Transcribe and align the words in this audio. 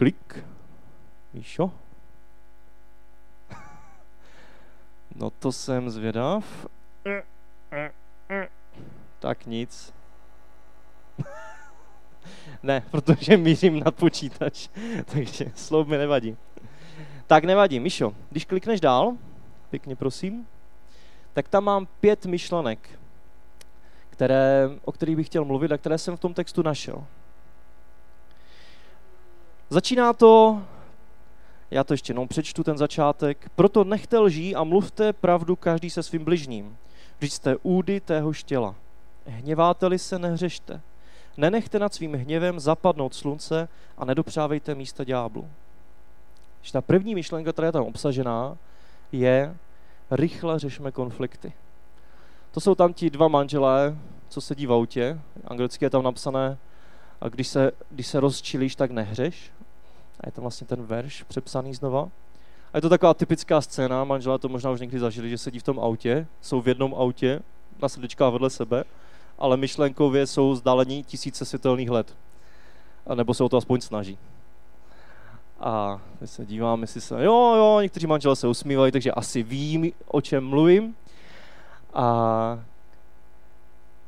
Klik. 0.00 0.44
Míšo? 1.32 1.72
No 5.14 5.30
to 5.30 5.52
jsem 5.52 5.90
zvědav. 5.90 6.66
Tak 9.18 9.46
nic. 9.46 9.94
ne, 12.62 12.82
protože 12.90 13.36
mířím 13.36 13.80
na 13.80 13.90
počítač, 13.90 14.68
takže 15.12 15.52
slov 15.54 15.88
mi 15.88 15.98
nevadí. 15.98 16.36
Tak 17.26 17.44
nevadí, 17.44 17.80
Mišo, 17.80 18.14
když 18.30 18.44
klikneš 18.44 18.80
dál, 18.80 19.16
pěkně 19.70 19.96
prosím, 19.96 20.48
tak 21.32 21.48
tam 21.48 21.64
mám 21.64 21.86
pět 21.86 22.26
myšlenek, 22.26 23.00
které, 24.10 24.70
o 24.84 24.92
kterých 24.92 25.16
bych 25.16 25.26
chtěl 25.26 25.44
mluvit 25.44 25.72
a 25.72 25.78
které 25.78 25.98
jsem 25.98 26.16
v 26.16 26.20
tom 26.20 26.34
textu 26.34 26.62
našel. 26.62 27.04
Začíná 29.72 30.12
to, 30.12 30.62
já 31.70 31.84
to 31.84 31.94
ještě 31.94 32.10
jenom 32.10 32.28
přečtu, 32.28 32.64
ten 32.64 32.78
začátek. 32.78 33.50
Proto 33.56 33.84
nechte 33.84 34.18
lží 34.18 34.54
a 34.54 34.64
mluvte 34.64 35.12
pravdu 35.12 35.56
každý 35.56 35.90
se 35.90 36.02
svým 36.02 36.24
bližním. 36.24 36.76
Vždyť 37.18 37.32
jste 37.32 37.56
údy 37.62 38.00
téhož 38.00 38.44
těla. 38.44 38.74
Hněváte-li 39.26 39.98
se, 39.98 40.18
nehřešte. 40.18 40.80
Nenechte 41.36 41.78
nad 41.78 41.94
svým 41.94 42.14
hněvem 42.14 42.60
zapadnout 42.60 43.14
slunce 43.14 43.68
a 43.98 44.04
nedopřávejte 44.04 44.74
místa 44.74 45.04
ďáblu. 45.04 45.48
Ta 46.72 46.80
první 46.80 47.14
myšlenka, 47.14 47.52
která 47.52 47.66
je 47.66 47.72
tam 47.72 47.84
obsažená, 47.84 48.56
je 49.12 49.56
rychle 50.10 50.58
řešme 50.58 50.92
konflikty. 50.92 51.52
To 52.50 52.60
jsou 52.60 52.74
tam 52.74 52.92
ti 52.92 53.10
dva 53.10 53.28
manželé, 53.28 53.96
co 54.28 54.40
sedí 54.40 54.66
v 54.66 54.72
autě. 54.72 55.20
Anglicky 55.44 55.84
je 55.84 55.90
tam 55.90 56.02
napsané, 56.02 56.58
a 57.20 57.28
když 57.28 57.48
se, 57.48 57.70
když 57.90 58.06
se 58.06 58.20
rozčilíš, 58.20 58.76
tak 58.76 58.90
nehřeš. 58.90 59.52
A 60.20 60.28
je 60.28 60.32
tam 60.32 60.42
vlastně 60.42 60.66
ten 60.66 60.82
verš 60.82 61.22
přepsaný 61.22 61.74
znova. 61.74 62.08
A 62.72 62.78
je 62.78 62.80
to 62.80 62.88
taková 62.88 63.14
typická 63.14 63.60
scéna, 63.60 64.04
manželé 64.04 64.38
to 64.38 64.48
možná 64.48 64.70
už 64.70 64.80
někdy 64.80 64.98
zažili, 64.98 65.30
že 65.30 65.38
sedí 65.38 65.58
v 65.58 65.62
tom 65.62 65.80
autě, 65.80 66.26
jsou 66.40 66.60
v 66.60 66.68
jednom 66.68 66.94
autě, 66.94 67.40
na 67.82 67.88
srdečkách 67.88 68.32
vedle 68.32 68.50
sebe, 68.50 68.84
ale 69.38 69.56
myšlenkově 69.56 70.26
jsou 70.26 70.54
zdálení 70.54 71.04
tisíce 71.04 71.44
světelných 71.44 71.90
let. 71.90 72.16
A 73.06 73.14
nebo 73.14 73.34
se 73.34 73.44
o 73.44 73.48
to 73.48 73.56
aspoň 73.56 73.80
snaží. 73.80 74.18
A 75.60 76.00
my 76.20 76.26
se 76.26 76.46
díváme, 76.46 76.82
jestli 76.82 77.00
se, 77.00 77.24
jo, 77.24 77.54
jo, 77.56 77.78
někteří 77.82 78.06
manželé 78.06 78.36
se 78.36 78.48
usmívají, 78.48 78.92
takže 78.92 79.12
asi 79.12 79.42
vím, 79.42 79.92
o 80.06 80.20
čem 80.20 80.46
mluvím. 80.46 80.96
A 81.94 82.58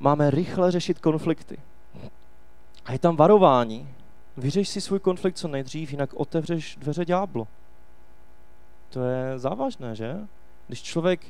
máme 0.01 0.31
rychle 0.31 0.71
řešit 0.71 0.99
konflikty. 0.99 1.59
A 2.85 2.93
je 2.93 2.99
tam 2.99 3.17
varování. 3.17 3.89
Vyřeš 4.37 4.69
si 4.69 4.81
svůj 4.81 5.01
konflikt 5.01 5.37
co 5.37 5.49
nejdřív, 5.49 5.91
jinak 5.91 6.15
otevřeš 6.15 6.77
dveře 6.77 7.05
ďáblu. 7.05 7.49
To 8.91 9.05
je 9.05 9.39
závažné, 9.39 9.95
že? 9.97 10.17
Když 10.67 10.83
člověk 10.83 11.21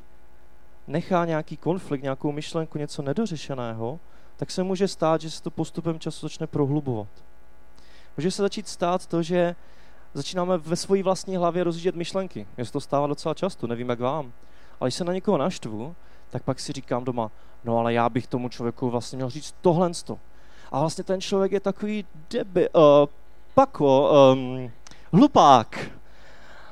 nechá 0.86 1.24
nějaký 1.24 1.56
konflikt, 1.56 2.02
nějakou 2.02 2.32
myšlenku, 2.32 2.78
něco 2.78 3.02
nedořešeného, 3.02 4.00
tak 4.36 4.50
se 4.50 4.62
může 4.62 4.88
stát, 4.88 5.20
že 5.20 5.30
se 5.30 5.42
to 5.42 5.50
postupem 5.50 5.98
času 5.98 6.26
začne 6.26 6.46
prohlubovat. 6.46 7.08
Může 8.16 8.30
se 8.30 8.42
začít 8.42 8.68
stát 8.68 9.06
to, 9.06 9.22
že 9.22 9.54
začínáme 10.14 10.58
ve 10.58 10.76
své 10.76 11.02
vlastní 11.02 11.36
hlavě 11.36 11.64
rozjíždět 11.64 11.94
myšlenky. 11.94 12.46
Mně 12.56 12.64
se 12.64 12.72
to 12.72 12.80
stává 12.80 13.06
docela 13.06 13.34
často, 13.34 13.66
nevím 13.66 13.88
jak 13.88 14.00
vám. 14.00 14.32
Ale 14.80 14.88
když 14.88 14.94
se 14.94 15.04
na 15.04 15.12
někoho 15.12 15.38
naštvu, 15.38 15.94
tak 16.30 16.42
pak 16.42 16.60
si 16.60 16.72
říkám 16.72 17.04
doma, 17.04 17.30
no 17.64 17.78
ale 17.78 17.94
já 17.94 18.08
bych 18.08 18.26
tomu 18.26 18.48
člověku 18.48 18.90
vlastně 18.90 19.16
měl 19.16 19.30
říct 19.30 19.54
tohle. 19.60 19.90
A 20.72 20.80
vlastně 20.80 21.04
ten 21.04 21.20
člověk 21.20 21.52
je 21.52 21.60
takový 21.60 22.04
debi, 22.30 22.68
uh, 22.70 22.82
pako, 23.54 24.10
um, 24.32 24.70
hlupák. 25.12 25.90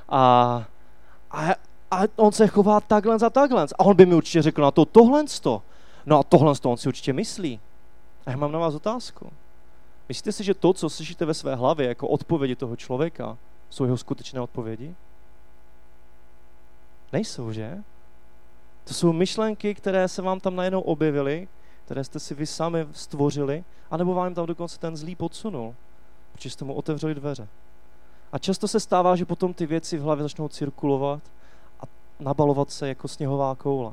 A, 0.08 0.64
a, 1.30 1.54
a 1.90 2.02
on 2.16 2.32
se 2.32 2.46
chová 2.46 2.80
takhle 2.80 3.18
za 3.18 3.30
takhle. 3.30 3.66
A 3.78 3.84
on 3.84 3.96
by 3.96 4.06
mi 4.06 4.14
určitě 4.14 4.42
řekl 4.42 4.62
na 4.62 4.70
to 4.70 4.84
tohle. 4.84 5.24
No 6.06 6.18
a 6.18 6.22
tohle 6.22 6.54
on 6.64 6.76
si 6.76 6.88
určitě 6.88 7.12
myslí. 7.12 7.60
A 8.26 8.30
já 8.30 8.36
mám 8.36 8.52
na 8.52 8.58
vás 8.58 8.74
otázku. 8.74 9.32
Myslíte 10.08 10.32
si, 10.32 10.44
že 10.44 10.54
to, 10.54 10.72
co 10.72 10.90
slyšíte 10.90 11.24
ve 11.24 11.34
své 11.34 11.54
hlavě 11.54 11.88
jako 11.88 12.08
odpovědi 12.08 12.56
toho 12.56 12.76
člověka, 12.76 13.38
jsou 13.70 13.84
jeho 13.84 13.96
skutečné 13.96 14.40
odpovědi? 14.40 14.94
Nejsou, 17.12 17.52
že? 17.52 17.78
To 18.84 18.94
jsou 18.94 19.12
myšlenky, 19.12 19.74
které 19.74 20.08
se 20.08 20.22
vám 20.22 20.40
tam 20.40 20.56
najednou 20.56 20.80
objevily, 20.80 21.48
které 21.90 22.04
jste 22.04 22.18
si 22.18 22.34
vy 22.34 22.46
sami 22.46 22.86
stvořili, 22.92 23.64
anebo 23.90 24.14
vám 24.14 24.34
tam 24.34 24.46
dokonce 24.46 24.78
ten 24.78 24.96
zlý 24.96 25.14
podsunul, 25.14 25.74
protože 26.32 26.50
jste 26.50 26.64
mu 26.64 26.74
otevřeli 26.74 27.14
dveře. 27.14 27.48
A 28.32 28.38
často 28.38 28.68
se 28.68 28.80
stává, 28.80 29.16
že 29.16 29.24
potom 29.24 29.54
ty 29.54 29.66
věci 29.66 29.98
v 29.98 30.02
hlavě 30.02 30.22
začnou 30.22 30.48
cirkulovat 30.48 31.22
a 31.80 31.82
nabalovat 32.20 32.70
se 32.70 32.88
jako 32.88 33.08
sněhová 33.08 33.54
koule. 33.54 33.92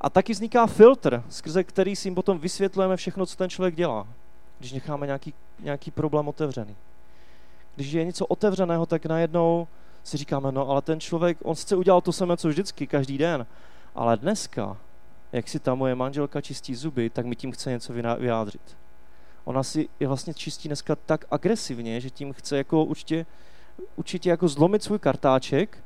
A 0.00 0.10
taky 0.10 0.32
vzniká 0.32 0.66
filtr, 0.66 1.22
skrze 1.28 1.64
který 1.64 1.96
si 1.96 2.08
jim 2.08 2.14
potom 2.14 2.38
vysvětlujeme 2.38 2.96
všechno, 2.96 3.26
co 3.26 3.36
ten 3.36 3.50
člověk 3.50 3.74
dělá, 3.74 4.06
když 4.58 4.72
necháme 4.72 5.06
nějaký, 5.06 5.34
nějaký 5.60 5.90
problém 5.90 6.28
otevřený. 6.28 6.76
Když 7.76 7.92
je 7.92 8.04
něco 8.04 8.26
otevřeného, 8.26 8.86
tak 8.86 9.06
najednou 9.06 9.68
si 10.04 10.16
říkáme, 10.16 10.52
no 10.52 10.68
ale 10.68 10.82
ten 10.82 11.00
člověk, 11.00 11.38
on 11.42 11.54
chce 11.54 11.76
udělat 11.76 12.04
to 12.04 12.12
samé, 12.12 12.36
co 12.36 12.48
vždycky, 12.48 12.86
každý 12.86 13.18
den, 13.18 13.46
ale 13.94 14.16
dneska, 14.16 14.76
jak 15.34 15.48
si 15.48 15.58
ta 15.58 15.74
moje 15.74 15.94
manželka 15.94 16.40
čistí 16.40 16.74
zuby, 16.74 17.10
tak 17.10 17.26
mi 17.26 17.36
tím 17.36 17.52
chce 17.52 17.70
něco 17.70 17.92
vyjádřit. 18.18 18.76
Ona 19.44 19.62
si 19.62 19.88
je 20.00 20.08
vlastně 20.08 20.34
čistí 20.34 20.68
dneska 20.68 20.96
tak 20.96 21.24
agresivně, 21.30 22.00
že 22.00 22.10
tím 22.10 22.32
chce 22.32 22.56
jako 22.56 22.84
určitě, 22.84 23.26
určitě 23.96 24.30
jako 24.30 24.48
zlomit 24.48 24.82
svůj 24.82 24.98
kartáček 24.98 25.78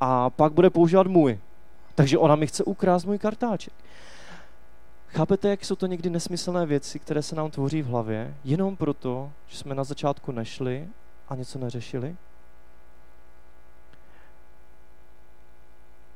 a 0.00 0.30
pak 0.30 0.52
bude 0.52 0.70
používat 0.70 1.06
můj. 1.06 1.38
Takže 1.94 2.18
ona 2.18 2.36
mi 2.36 2.46
chce 2.46 2.64
ukrást 2.64 3.04
můj 3.04 3.18
kartáček. 3.18 3.72
Chápete, 5.08 5.48
jak 5.48 5.64
jsou 5.64 5.74
to 5.74 5.86
někdy 5.86 6.10
nesmyslné 6.10 6.66
věci, 6.66 6.98
které 6.98 7.22
se 7.22 7.36
nám 7.36 7.50
tvoří 7.50 7.82
v 7.82 7.86
hlavě, 7.86 8.34
jenom 8.44 8.76
proto, 8.76 9.32
že 9.46 9.58
jsme 9.58 9.74
na 9.74 9.84
začátku 9.84 10.32
nešli 10.32 10.88
a 11.28 11.34
něco 11.34 11.58
neřešili? 11.58 12.16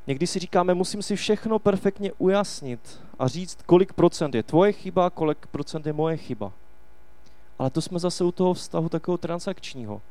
Někdy 0.06 0.26
si 0.26 0.38
říkáme, 0.38 0.74
musím 0.74 1.02
si 1.02 1.16
všechno 1.16 1.58
perfektně 1.58 2.12
ujasnit 2.12 3.00
a 3.18 3.28
říct, 3.28 3.58
kolik 3.66 3.92
procent 3.92 4.34
je 4.34 4.42
tvoje 4.42 4.72
chyba, 4.72 5.10
kolik 5.10 5.46
procent 5.46 5.86
je 5.86 5.92
moje 5.92 6.16
chyba. 6.16 6.52
Ale 7.58 7.70
to 7.70 7.82
jsme 7.82 7.98
zase 7.98 8.24
u 8.24 8.32
toho 8.32 8.54
vztahu 8.54 8.88
takového 8.88 9.18
transakčního. 9.18 10.02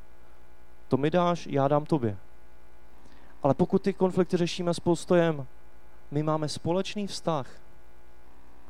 To 0.88 0.98
mi 0.98 1.12
dáš, 1.12 1.48
já 1.48 1.68
dám 1.68 1.86
tobě. 1.86 2.18
Ale 3.44 3.54
pokud 3.54 3.82
ty 3.82 3.94
konflikty 3.94 4.38
řešíme 4.38 4.74
s 4.74 4.80
postojem, 4.80 5.46
my 6.12 6.24
máme 6.24 6.50
společný 6.50 7.08
vztah, 7.08 7.48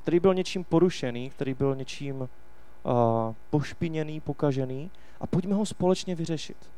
který 0.02 0.20
byl 0.20 0.34
něčím 0.34 0.64
porušený, 0.64 1.30
který 1.30 1.54
byl 1.54 1.76
něčím 1.76 2.22
uh, 2.22 2.28
pošpiněný, 3.50 4.20
pokažený 4.20 4.92
a 5.20 5.28
pojďme 5.28 5.56
ho 5.56 5.66
společně 5.66 6.16
vyřešit. 6.16 6.73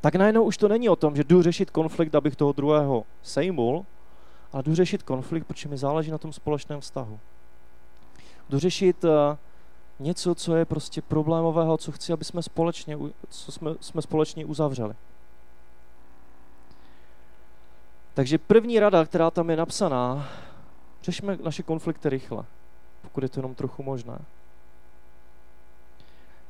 Tak 0.00 0.14
najednou 0.14 0.44
už 0.44 0.56
to 0.56 0.68
není 0.68 0.88
o 0.88 0.96
tom, 0.96 1.16
že 1.16 1.24
jdu 1.24 1.42
řešit 1.42 1.70
konflikt, 1.70 2.14
abych 2.14 2.36
toho 2.36 2.52
druhého 2.52 3.04
sejmul, 3.22 3.86
ale 4.52 4.62
jdu 4.62 4.74
řešit 4.74 5.02
konflikt, 5.02 5.44
protože 5.44 5.68
mi 5.68 5.78
záleží 5.78 6.10
na 6.10 6.18
tom 6.18 6.32
společném 6.32 6.80
vztahu. 6.80 7.20
Jdu 8.48 8.58
řešit 8.58 9.04
uh, 9.04 9.10
něco, 9.98 10.34
co 10.34 10.56
je 10.56 10.64
prostě 10.64 11.02
problémového, 11.02 11.76
co 11.76 11.92
chci, 11.92 12.12
aby 12.12 12.24
jsme 12.24 12.42
společně, 12.42 12.98
co 13.28 13.52
jsme, 13.52 13.70
jsme 13.80 14.02
společně 14.02 14.44
uzavřeli. 14.44 14.94
Takže 18.14 18.38
první 18.38 18.80
rada, 18.80 19.04
která 19.04 19.30
tam 19.30 19.50
je 19.50 19.56
napsaná, 19.56 20.28
řešme 21.02 21.38
naše 21.42 21.62
konflikty 21.62 22.08
rychle, 22.08 22.44
pokud 23.02 23.22
je 23.22 23.28
to 23.28 23.38
jenom 23.38 23.54
trochu 23.54 23.82
možné. 23.82 24.18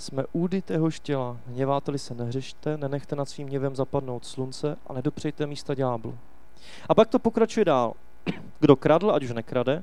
Jsme 0.00 0.24
údy 0.32 0.62
téhož 0.62 1.00
těla, 1.00 1.36
hněváte 1.46 1.98
se, 1.98 2.14
nehřešte, 2.14 2.76
nenechte 2.76 3.16
nad 3.16 3.28
svým 3.28 3.48
hněvem 3.48 3.76
zapadnout 3.76 4.24
slunce 4.24 4.76
a 4.86 4.92
nedopřejte 4.92 5.46
místa 5.46 5.74
ďáblu. 5.74 6.18
A 6.88 6.94
pak 6.94 7.08
to 7.08 7.18
pokračuje 7.18 7.64
dál. 7.64 7.94
Kdo 8.60 8.76
kradl, 8.76 9.10
ať 9.10 9.24
už 9.24 9.30
nekrade, 9.30 9.82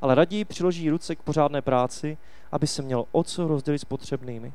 ale 0.00 0.14
raději 0.14 0.44
přiloží 0.44 0.90
ruce 0.90 1.16
k 1.16 1.22
pořádné 1.22 1.62
práci, 1.62 2.18
aby 2.52 2.66
se 2.66 2.82
měl 2.82 3.04
o 3.12 3.22
co 3.22 3.48
rozdělit 3.48 3.78
s 3.78 3.84
potřebnými. 3.84 4.52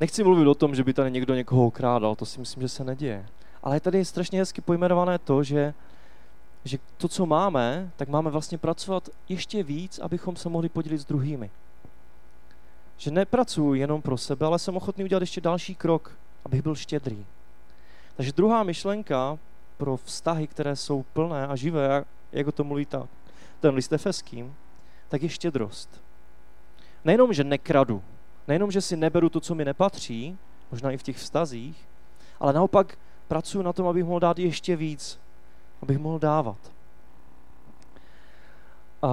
Nechci 0.00 0.24
mluvit 0.24 0.46
o 0.46 0.54
tom, 0.54 0.74
že 0.74 0.84
by 0.84 0.92
tady 0.92 1.10
někdo 1.10 1.34
někoho 1.34 1.66
okrádal, 1.66 2.14
to 2.14 2.26
si 2.26 2.40
myslím, 2.40 2.62
že 2.62 2.68
se 2.68 2.84
neděje. 2.84 3.26
Ale 3.62 3.80
tady 3.80 3.98
je 3.98 4.04
strašně 4.04 4.38
hezky 4.38 4.60
pojmenované 4.60 5.18
to, 5.18 5.42
že, 5.42 5.74
že 6.64 6.78
to, 6.96 7.08
co 7.08 7.26
máme, 7.26 7.90
tak 7.96 8.08
máme 8.08 8.30
vlastně 8.30 8.58
pracovat 8.58 9.08
ještě 9.28 9.62
víc, 9.62 9.98
abychom 9.98 10.36
se 10.36 10.48
mohli 10.48 10.68
podělit 10.68 10.98
s 10.98 11.04
druhými. 11.04 11.50
Že 12.96 13.10
nepracuji 13.10 13.80
jenom 13.80 14.02
pro 14.02 14.18
sebe, 14.18 14.46
ale 14.46 14.58
jsem 14.58 14.76
ochotný 14.76 15.04
udělat 15.04 15.20
ještě 15.20 15.40
další 15.40 15.74
krok, 15.74 16.18
abych 16.44 16.62
byl 16.62 16.74
štědrý. 16.74 17.26
Takže 18.16 18.32
druhá 18.32 18.62
myšlenka 18.62 19.38
pro 19.76 19.96
vztahy, 19.96 20.46
které 20.46 20.76
jsou 20.76 21.02
plné 21.02 21.46
a 21.46 21.56
živé, 21.56 22.04
jak 22.32 22.46
o 22.46 22.52
tom 22.52 22.66
mluví 22.66 22.86
ta, 22.86 23.08
ten 23.60 23.74
list 23.74 23.92
Efeským, 23.92 24.54
tak 25.08 25.22
je 25.22 25.28
štědrost. 25.28 26.02
nejenom, 27.04 27.32
že 27.32 27.44
nekradu, 27.44 28.02
nejenom, 28.48 28.70
že 28.70 28.80
si 28.80 28.96
neberu 28.96 29.28
to, 29.28 29.40
co 29.40 29.54
mi 29.54 29.64
nepatří, 29.64 30.38
možná 30.70 30.90
i 30.90 30.96
v 30.96 31.02
těch 31.02 31.16
vztazích, 31.16 31.88
ale 32.40 32.52
naopak 32.52 32.98
pracuji 33.28 33.62
na 33.62 33.72
tom, 33.72 33.86
abych 33.86 34.04
mohl 34.04 34.20
dát 34.20 34.38
ještě 34.38 34.76
víc, 34.76 35.20
abych 35.82 35.98
mohl 35.98 36.18
dávat. 36.18 36.56
A 39.02 39.08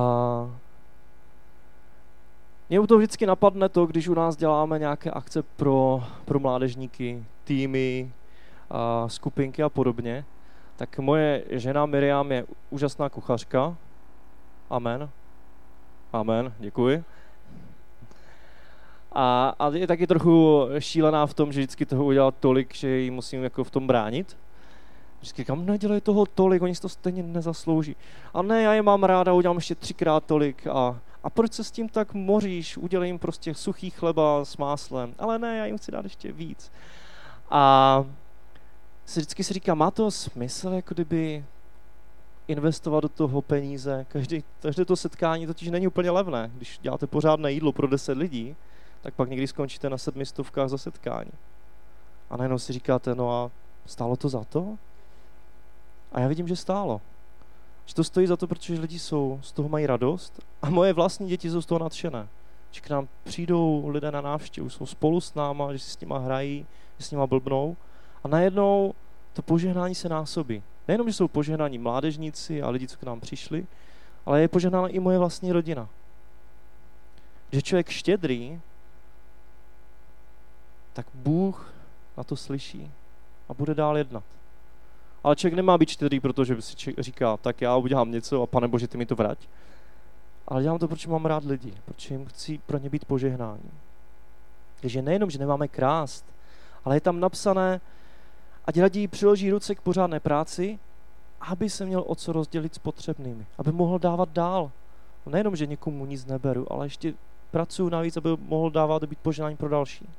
mě 2.71 2.79
u 2.79 2.87
toho 2.87 2.97
vždycky 2.97 3.25
napadne 3.25 3.69
to, 3.69 3.85
když 3.85 4.07
u 4.07 4.13
nás 4.13 4.35
děláme 4.35 4.79
nějaké 4.79 5.11
akce 5.11 5.43
pro, 5.43 6.03
pro 6.25 6.39
mládežníky, 6.39 7.23
týmy, 7.43 8.11
a 8.69 9.07
skupinky 9.07 9.63
a 9.63 9.69
podobně, 9.69 10.25
tak 10.75 10.99
moje 10.99 11.43
žena 11.49 11.85
Miriam 11.85 12.31
je 12.31 12.45
úžasná 12.69 13.09
kuchařka. 13.09 13.77
Amen. 14.69 15.09
Amen, 16.13 16.53
děkuji. 16.59 17.03
A, 19.11 19.55
a 19.59 19.69
je 19.69 19.87
taky 19.87 20.07
trochu 20.07 20.67
šílená 20.79 21.25
v 21.25 21.33
tom, 21.33 21.51
že 21.51 21.59
vždycky 21.59 21.85
toho 21.85 22.05
udělá 22.05 22.31
tolik, 22.31 22.75
že 22.75 22.89
ji 22.89 23.11
musím 23.11 23.43
jako 23.43 23.63
v 23.63 23.71
tom 23.71 23.87
bránit. 23.87 24.37
Vždycky 25.19 25.41
říkám, 25.41 25.65
nedělej 25.65 26.01
toho 26.01 26.25
tolik, 26.25 26.61
oni 26.61 26.75
si 26.75 26.81
to 26.81 26.89
stejně 26.89 27.23
nezaslouží. 27.23 27.95
A 28.33 28.41
ne, 28.41 28.61
já 28.61 28.73
je 28.73 28.81
mám 28.81 29.03
ráda, 29.03 29.33
udělám 29.33 29.57
ještě 29.57 29.75
třikrát 29.75 30.25
tolik. 30.25 30.67
A, 30.67 30.99
a 31.23 31.29
proč 31.29 31.53
se 31.53 31.63
s 31.63 31.71
tím 31.71 31.89
tak 31.89 32.13
moříš? 32.13 32.77
Udělej 32.77 33.09
jim 33.09 33.19
prostě 33.19 33.53
suchý 33.53 33.89
chleba 33.89 34.45
s 34.45 34.57
máslem. 34.57 35.15
Ale 35.19 35.39
ne, 35.39 35.57
já 35.57 35.65
jim 35.65 35.77
chci 35.77 35.91
dát 35.91 36.03
ještě 36.05 36.31
víc. 36.31 36.71
A 37.49 38.05
si 39.05 39.19
vždycky 39.19 39.43
si 39.43 39.53
říká, 39.53 39.75
má 39.75 39.91
to 39.91 40.11
smysl, 40.11 40.69
jako 40.69 40.93
kdyby 40.93 41.45
investovat 42.47 42.99
do 42.99 43.09
toho 43.09 43.41
peníze. 43.41 44.05
Každý, 44.09 44.43
každé 44.61 44.85
to 44.85 44.95
setkání 44.95 45.47
totiž 45.47 45.69
není 45.69 45.87
úplně 45.87 46.11
levné. 46.11 46.51
Když 46.53 46.79
děláte 46.81 47.07
pořádné 47.07 47.51
jídlo 47.51 47.71
pro 47.71 47.87
10 47.87 48.17
lidí, 48.17 48.55
tak 49.01 49.13
pak 49.13 49.29
někdy 49.29 49.47
skončíte 49.47 49.89
na 49.89 49.97
sedmistovkách 49.97 50.69
za 50.69 50.77
setkání. 50.77 51.31
A 52.29 52.37
najednou 52.37 52.59
si 52.59 52.73
říkáte, 52.73 53.15
no 53.15 53.31
a 53.31 53.51
stálo 53.85 54.15
to 54.15 54.29
za 54.29 54.43
to? 54.43 54.77
A 56.11 56.19
já 56.19 56.27
vidím, 56.27 56.47
že 56.47 56.55
stálo. 56.55 57.01
Že 57.91 57.95
to 57.95 58.03
stojí 58.03 58.27
za 58.27 58.37
to, 58.37 58.47
protože 58.47 58.79
lidi 58.79 58.99
jsou, 58.99 59.39
z 59.43 59.51
toho 59.51 59.69
mají 59.69 59.85
radost 59.85 60.39
a 60.61 60.69
moje 60.69 60.93
vlastní 60.93 61.29
děti 61.29 61.49
jsou 61.49 61.61
z 61.61 61.65
toho 61.65 61.79
nadšené. 61.79 62.27
Že 62.71 62.81
k 62.81 62.89
nám 62.89 63.07
přijdou 63.23 63.87
lidé 63.87 64.11
na 64.11 64.21
návštěvu, 64.21 64.69
jsou 64.69 64.85
spolu 64.85 65.21
s 65.21 65.33
náma, 65.33 65.73
že 65.73 65.79
si 65.79 65.89
s 65.89 65.99
nima 65.99 66.17
hrají, 66.17 66.65
že 66.97 67.05
s 67.05 67.11
nima 67.11 67.27
blbnou 67.27 67.77
a 68.23 68.27
najednou 68.27 68.93
to 69.33 69.41
požehnání 69.41 69.95
se 69.95 70.09
násobí. 70.09 70.63
Nejenom, 70.87 71.09
že 71.09 71.13
jsou 71.13 71.27
požehnáni 71.27 71.77
mládežníci 71.77 72.61
a 72.61 72.69
lidi, 72.69 72.87
co 72.87 72.97
k 72.97 73.03
nám 73.03 73.19
přišli, 73.19 73.67
ale 74.25 74.41
je 74.41 74.47
požehnána 74.47 74.87
i 74.87 74.99
moje 74.99 75.17
vlastní 75.17 75.51
rodina. 75.51 75.89
Že 77.51 77.61
člověk 77.61 77.89
štědrý, 77.89 78.61
tak 80.93 81.05
Bůh 81.13 81.73
na 82.17 82.23
to 82.23 82.35
slyší 82.35 82.91
a 83.49 83.53
bude 83.53 83.75
dál 83.75 83.97
jednat. 83.97 84.23
Ale 85.23 85.35
člověk 85.35 85.55
nemá 85.55 85.77
být 85.77 85.89
štědrý, 85.89 86.19
protože 86.19 86.61
si 86.61 86.75
říká, 86.97 87.37
tak 87.37 87.61
já 87.61 87.75
udělám 87.75 88.11
něco 88.11 88.41
a 88.41 88.47
pane 88.47 88.67
Bože, 88.67 88.87
ty 88.87 88.97
mi 88.97 89.05
to 89.05 89.15
vrať. 89.15 89.47
Ale 90.47 90.63
dělám 90.63 90.79
to, 90.79 90.87
protože 90.87 91.09
mám 91.09 91.25
rád 91.25 91.45
lidi, 91.45 91.73
protože 91.85 92.13
jim 92.13 92.25
chci 92.25 92.59
pro 92.65 92.77
ně 92.77 92.89
být 92.89 93.05
požehnání. 93.05 93.71
Takže 94.81 95.01
nejenom, 95.01 95.29
že 95.29 95.39
nemáme 95.39 95.67
krást, 95.67 96.25
ale 96.85 96.95
je 96.95 97.01
tam 97.01 97.19
napsané, 97.19 97.81
ať 98.65 98.79
raději 98.79 99.07
přiloží 99.07 99.51
ruce 99.51 99.75
k 99.75 99.81
pořádné 99.81 100.19
práci, 100.19 100.79
aby 101.41 101.69
se 101.69 101.85
měl 101.85 102.03
o 102.07 102.15
co 102.15 102.33
rozdělit 102.33 102.75
s 102.75 102.77
potřebnými, 102.77 103.45
aby 103.57 103.71
mohl 103.71 103.99
dávat 103.99 104.29
dál. 104.29 104.71
Nejenom, 105.25 105.55
že 105.55 105.65
někomu 105.65 106.05
nic 106.05 106.25
neberu, 106.25 106.73
ale 106.73 106.85
ještě 106.85 107.13
pracuji 107.51 107.89
navíc, 107.89 108.17
aby 108.17 108.29
mohl 108.37 108.71
dávat 108.71 109.03
a 109.03 109.07
být 109.07 109.19
požehnání 109.19 109.57
pro 109.57 109.69
další. 109.69 110.09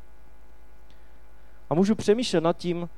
A 1.70 1.75
můžu 1.75 1.94
přemýšlet 1.94 2.40
nad 2.40 2.56
tím, 2.56 2.88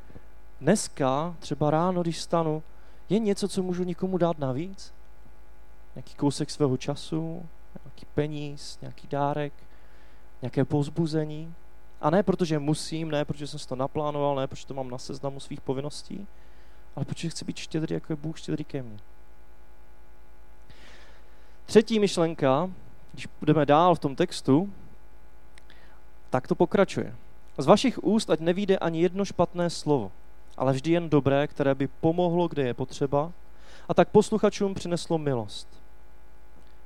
dneska, 0.64 1.36
třeba 1.38 1.70
ráno, 1.70 2.02
když 2.02 2.20
stanu, 2.20 2.62
je 3.08 3.18
něco, 3.18 3.48
co 3.48 3.62
můžu 3.62 3.84
někomu 3.84 4.18
dát 4.18 4.38
navíc? 4.38 4.94
Nějaký 5.94 6.14
kousek 6.14 6.50
svého 6.50 6.76
času, 6.76 7.42
nějaký 7.84 8.06
peníz, 8.14 8.78
nějaký 8.80 9.08
dárek, 9.08 9.52
nějaké 10.42 10.64
pozbuzení? 10.64 11.54
A 12.00 12.10
ne 12.10 12.22
protože 12.22 12.58
musím, 12.58 13.10
ne 13.10 13.24
protože 13.24 13.46
jsem 13.46 13.58
si 13.58 13.68
to 13.68 13.76
naplánoval, 13.76 14.36
ne 14.36 14.46
protože 14.46 14.66
to 14.66 14.74
mám 14.74 14.90
na 14.90 14.98
seznamu 14.98 15.40
svých 15.40 15.60
povinností, 15.60 16.26
ale 16.96 17.04
protože 17.04 17.28
chci 17.28 17.44
být 17.44 17.56
štědrý, 17.56 17.94
jako 17.94 18.12
je 18.12 18.16
Bůh 18.16 18.38
štědrý 18.38 18.64
ke 18.64 18.82
mně. 18.82 18.98
Třetí 21.66 22.00
myšlenka, 22.00 22.70
když 23.12 23.28
budeme 23.40 23.66
dál 23.66 23.94
v 23.94 23.98
tom 23.98 24.16
textu, 24.16 24.72
tak 26.30 26.48
to 26.48 26.54
pokračuje. 26.54 27.14
Z 27.58 27.66
vašich 27.66 28.04
úst 28.04 28.30
ať 28.30 28.40
nevíde 28.40 28.78
ani 28.78 29.02
jedno 29.02 29.24
špatné 29.24 29.70
slovo, 29.70 30.12
ale 30.56 30.72
vždy 30.72 30.90
jen 30.90 31.08
dobré, 31.08 31.46
které 31.46 31.74
by 31.74 31.86
pomohlo, 31.86 32.48
kde 32.48 32.62
je 32.62 32.74
potřeba, 32.74 33.32
a 33.88 33.94
tak 33.94 34.08
posluchačům 34.08 34.74
přineslo 34.74 35.18
milost. 35.18 35.68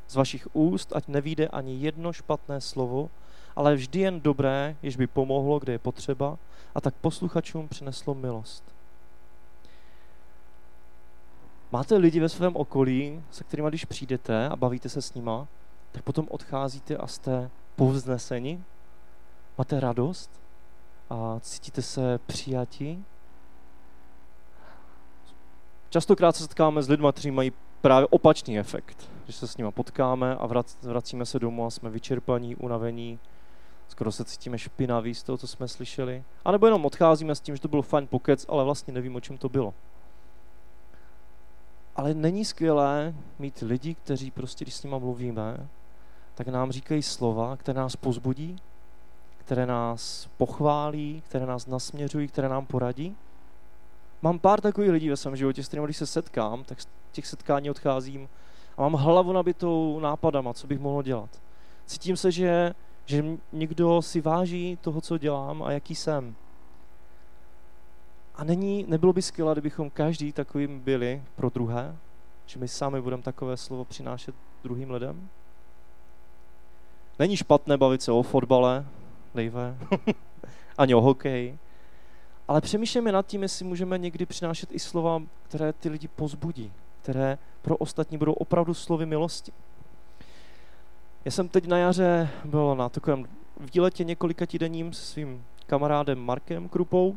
Z 0.09 0.15
vašich 0.15 0.49
úst 0.53 0.93
ať 0.97 1.09
nevíde 1.09 1.49
ani 1.49 1.76
jedno 1.81 2.12
špatné 2.12 2.61
slovo, 2.61 3.11
ale 3.56 3.75
vždy 3.75 4.00
jen 4.00 4.20
dobré, 4.20 4.76
jež 4.82 4.97
by 4.97 5.06
pomohlo, 5.06 5.59
kde 5.59 5.73
je 5.73 5.79
potřeba, 5.79 6.38
a 6.75 6.81
tak 6.81 6.94
posluchačům 6.94 7.69
přineslo 7.69 8.15
milost. 8.15 8.65
Máte 11.73 11.97
lidi 11.97 12.20
ve 12.20 12.29
svém 12.29 12.56
okolí, 12.56 13.23
se 13.31 13.44
kterými 13.44 13.69
když 13.69 13.85
přijdete 13.85 14.49
a 14.49 14.56
bavíte 14.56 14.88
se 14.88 15.03
s 15.03 15.15
nima, 15.15 15.47
tak 15.93 16.03
potom 16.03 16.26
odcházíte 16.31 16.97
a 16.97 17.06
jste 17.06 17.50
povzneseni? 17.76 18.65
Máte 19.59 19.81
radost? 19.81 20.31
A 21.11 21.41
cítíte 21.41 21.82
se 21.82 22.19
přijatí? 22.26 23.05
Častokrát 25.90 26.37
se 26.37 26.43
setkáme 26.43 26.82
s 26.82 26.88
lidmi, 26.88 27.08
kteří 27.12 27.31
mají 27.31 27.52
právě 27.81 28.06
opačný 28.06 28.58
efekt. 28.58 29.11
Že 29.26 29.32
se 29.32 29.46
s 29.46 29.56
nimi 29.56 29.73
potkáme 29.73 30.37
a 30.37 30.46
vracíme 30.82 31.26
se 31.26 31.38
domů 31.38 31.67
a 31.67 31.70
jsme 31.70 31.90
vyčerpaní, 31.90 32.56
unavení, 32.56 33.19
skoro 33.88 34.12
se 34.12 34.25
cítíme 34.25 34.58
špinaví 34.58 35.14
z 35.14 35.23
toho, 35.23 35.38
co 35.38 35.46
jsme 35.46 35.69
slyšeli. 35.69 36.25
A 36.44 36.52
nebo 36.52 36.67
jenom 36.67 36.87
odcházíme 36.87 37.35
s 37.35 37.40
tím, 37.40 37.56
že 37.56 37.62
to 37.62 37.69
byl 37.69 37.82
fajn 37.82 38.06
pokec, 38.06 38.46
ale 38.49 38.64
vlastně 38.64 38.94
nevím, 38.94 39.17
o 39.17 39.20
čem 39.20 39.38
to 39.38 39.49
bylo. 39.49 39.75
Ale 41.96 42.14
není 42.14 42.44
skvělé 42.44 43.14
mít 43.38 43.61
lidi, 43.61 43.94
kteří 43.94 44.31
prostě, 44.31 44.64
když 44.64 44.75
s 44.75 44.82
nimi 44.82 44.96
mluvíme, 44.99 45.69
tak 46.34 46.49
nám 46.49 46.73
říkají 46.73 47.02
slova, 47.02 47.56
které 47.56 47.81
nás 47.81 47.96
pozbudí, 47.96 48.56
které 49.38 49.67
nás 49.67 50.29
pochválí, 50.37 51.22
které 51.27 51.46
nás 51.46 51.67
nasměřují, 51.67 52.29
které 52.29 52.48
nám 52.48 52.67
poradí. 52.67 53.17
Mám 54.22 54.39
pár 54.39 54.60
takových 54.60 54.91
lidí 54.91 55.08
ve 55.08 55.17
svém 55.17 55.37
životě, 55.37 55.65
s 55.65 55.69
kterými 55.69 55.87
když 55.87 55.96
se 55.96 56.06
setkám, 56.06 56.65
tak 56.65 56.81
z 56.81 56.89
těch 57.13 57.27
setkání 57.27 57.70
odcházím 57.70 58.29
a 58.77 58.82
mám 58.82 58.93
hlavu 58.93 59.32
nabitou 59.32 60.01
nápadama, 60.01 60.55
co 60.55 60.67
bych 60.67 60.79
mohl 60.79 61.03
dělat. 61.03 61.31
Cítím 61.87 62.17
se, 62.17 62.32
že 62.32 62.75
že 63.08 63.25
někdo 63.53 64.03
si 64.03 64.20
váží 64.20 64.79
toho, 64.81 65.01
co 65.01 65.19
dělám 65.19 65.63
a 65.63 65.72
jaký 65.72 65.94
jsem. 65.94 66.34
A 68.34 68.44
není, 68.44 68.84
nebylo 68.89 69.13
by 69.13 69.22
skvělé, 69.22 69.55
kdybychom 69.55 69.91
každý 69.91 70.32
takovým 70.32 70.81
byli 70.81 71.22
pro 71.37 71.51
druhé, 71.51 71.96
že 72.46 72.58
my 72.58 72.69
sami 72.69 73.01
budeme 73.01 73.22
takové 73.22 73.56
slovo 73.56 73.84
přinášet 73.84 74.34
druhým 74.63 74.91
lidem? 74.91 75.29
Není 77.19 77.37
špatné 77.37 77.77
bavit 77.77 78.03
se 78.03 78.13
o 78.13 78.22
fotbale, 78.22 78.87
Dave, 79.34 79.79
ani 80.79 80.94
o 80.94 81.01
hokeji, 81.01 81.58
ale 82.48 82.60
přemýšlíme 82.60 83.12
nad 83.12 83.26
tím, 83.26 83.43
jestli 83.43 83.64
můžeme 83.64 83.98
někdy 83.98 84.26
přinášet 84.26 84.72
i 84.72 84.78
slova, 84.78 85.22
které 85.43 85.72
ty 85.72 85.88
lidi 85.88 86.08
pozbudí, 86.08 86.72
které 87.02 87.38
pro 87.62 87.76
ostatní 87.76 88.19
budou 88.19 88.32
opravdu 88.32 88.74
slovy 88.74 89.06
milosti. 89.06 89.52
Já 91.24 91.31
jsem 91.31 91.48
teď 91.48 91.67
na 91.67 91.78
jaře 91.78 92.28
byl 92.44 92.76
na 92.76 92.88
takovém 92.88 93.26
výletě 93.74 94.05
několika 94.05 94.46
týdenním 94.46 94.93
se 94.93 95.02
svým 95.02 95.44
kamarádem 95.67 96.19
Markem 96.19 96.69
Krupou 96.69 97.17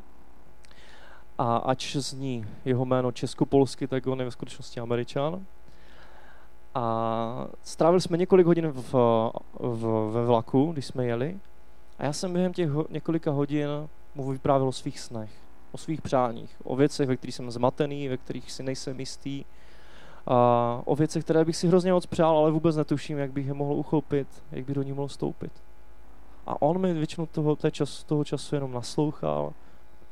a 1.37 1.57
ač 1.57 1.95
zní 1.95 2.45
jeho 2.65 2.85
jméno 2.85 3.11
česko-polsky, 3.11 3.87
tak 3.87 4.07
on 4.07 4.19
je 4.19 4.25
ve 4.25 4.31
skutečnosti 4.31 4.79
američan. 4.79 5.45
A 6.75 7.47
strávili 7.63 8.01
jsme 8.01 8.17
několik 8.17 8.45
hodin 8.47 8.67
v, 8.67 8.93
v, 9.59 10.11
ve 10.11 10.25
vlaku, 10.25 10.71
když 10.71 10.85
jsme 10.85 11.05
jeli. 11.05 11.39
A 11.99 12.05
já 12.05 12.13
jsem 12.13 12.33
během 12.33 12.53
těch 12.53 12.69
ho, 12.69 12.85
několika 12.89 13.31
hodin 13.31 13.69
mu 14.15 14.31
vyprávěl 14.31 14.67
o 14.67 14.71
svých 14.71 14.99
snech, 14.99 15.31
o 15.71 15.77
svých 15.77 16.01
přáních, 16.01 16.55
o 16.63 16.75
věcech, 16.75 17.07
ve 17.07 17.17
kterých 17.17 17.35
jsem 17.35 17.51
zmatený, 17.51 18.07
ve 18.07 18.17
kterých 18.17 18.51
si 18.51 18.63
nejsem 18.63 18.99
jistý, 18.99 19.43
a 20.27 20.81
o 20.85 20.95
věcech, 20.95 21.23
které 21.23 21.45
bych 21.45 21.57
si 21.57 21.67
hrozně 21.67 21.93
moc 21.93 22.05
přál, 22.05 22.37
ale 22.37 22.51
vůbec 22.51 22.75
netuším, 22.75 23.17
jak 23.17 23.31
bych 23.31 23.47
je 23.47 23.53
mohl 23.53 23.73
uchopit, 23.73 24.27
jak 24.51 24.65
bych 24.65 24.75
do 24.75 24.83
ní 24.83 24.93
mohl 24.93 25.07
stoupit. 25.07 25.51
A 26.47 26.61
on 26.61 26.81
mi 26.81 26.93
většinu 26.93 27.25
toho, 27.25 27.55
té 27.55 27.71
čas, 27.71 28.03
toho 28.03 28.23
času 28.23 28.55
jenom 28.55 28.71
naslouchal, 28.71 29.53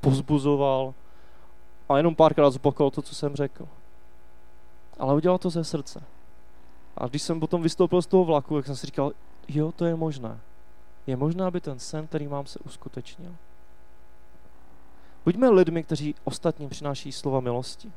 pozbuzoval 0.02 0.94
a 1.90 1.98
jenom 1.98 2.16
párkrát 2.16 2.50
zopakoval 2.50 2.92
to, 2.92 3.02
co 3.02 3.16
jsem 3.16 3.36
řekl. 3.36 3.68
Ale 5.00 5.14
udělal 5.14 5.38
to 5.38 5.50
ze 5.50 5.64
srdce. 5.64 6.04
A 6.98 7.08
když 7.08 7.22
jsem 7.22 7.40
potom 7.40 7.62
vystoupil 7.62 8.02
z 8.02 8.08
toho 8.08 8.26
vlaku, 8.26 8.56
tak 8.56 8.66
jsem 8.66 8.76
si 8.76 8.86
říkal, 8.86 9.12
jo, 9.48 9.72
to 9.72 9.86
je 9.86 9.96
možné. 9.96 10.40
je 11.08 11.16
možné, 11.16 11.46
aby 11.46 11.62
ten 11.62 11.80
sen, 11.80 12.08
který 12.08 12.28
mám, 12.28 12.46
se 12.46 12.60
uskutečnil. 12.60 13.36
Buďme 15.26 15.50
lidmi, 15.50 15.84
kteří 15.84 16.16
ostatním 16.24 16.70
přináší 16.70 17.12
slova 17.12 17.40
milosti. 17.40 17.92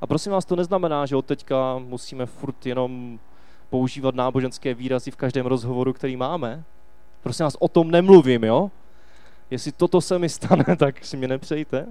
A 0.00 0.06
prosím 0.06 0.32
vás, 0.32 0.44
to 0.44 0.56
neznamená, 0.56 1.06
že 1.06 1.16
od 1.16 1.26
teďka 1.26 1.78
musíme 1.78 2.26
furt 2.26 2.66
jenom 2.66 3.18
používat 3.70 4.14
náboženské 4.14 4.74
výrazy 4.74 5.10
v 5.10 5.16
každém 5.16 5.46
rozhovoru, 5.46 5.92
který 5.92 6.16
máme. 6.16 6.64
Prosím 7.22 7.44
vás, 7.44 7.56
o 7.60 7.68
tom 7.68 7.90
nemluvím, 7.90 8.44
jo? 8.44 8.70
Jestli 9.50 9.72
toto 9.72 10.00
se 10.00 10.18
mi 10.18 10.28
stane, 10.28 10.64
tak 10.78 11.04
si 11.04 11.16
mě 11.16 11.28
nepřejte. 11.28 11.86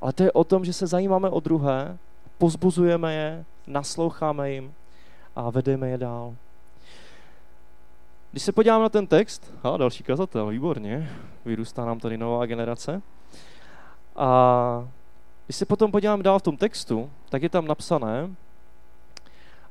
Ale 0.00 0.12
to 0.12 0.22
je 0.22 0.32
o 0.32 0.44
tom, 0.44 0.64
že 0.64 0.72
se 0.72 0.86
zajímáme 0.86 1.28
o 1.28 1.40
druhé, 1.40 1.98
pozbuzujeme 2.38 3.14
je, 3.14 3.44
nasloucháme 3.66 4.50
jim 4.50 4.74
a 5.36 5.50
vedeme 5.50 5.88
je 5.88 5.98
dál. 5.98 6.36
Když 8.30 8.42
se 8.42 8.52
podíváme 8.52 8.82
na 8.82 8.88
ten 8.88 9.06
text, 9.06 9.52
a 9.62 9.76
další 9.76 10.04
kazatel, 10.04 10.46
výborně, 10.46 11.10
vyrůstá 11.44 11.84
nám 11.84 12.00
tady 12.00 12.18
nová 12.18 12.46
generace. 12.46 13.02
A 14.16 14.88
když 15.46 15.56
se 15.56 15.66
potom 15.66 15.90
podíváme 15.90 16.22
dál 16.22 16.38
v 16.38 16.42
tom 16.42 16.56
textu, 16.56 17.10
tak 17.28 17.42
je 17.42 17.48
tam 17.48 17.66
napsané, 17.66 18.30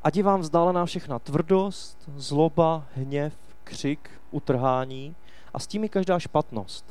ať 0.03 0.17
je 0.17 0.23
vám 0.23 0.39
vzdálená 0.39 0.85
všechna 0.85 1.19
tvrdost, 1.19 2.09
zloba, 2.15 2.83
hněv, 2.95 3.33
křik, 3.63 4.09
utrhání 4.31 5.15
a 5.53 5.59
s 5.59 5.67
tím 5.67 5.83
i 5.83 5.89
každá 5.89 6.19
špatnost. 6.19 6.85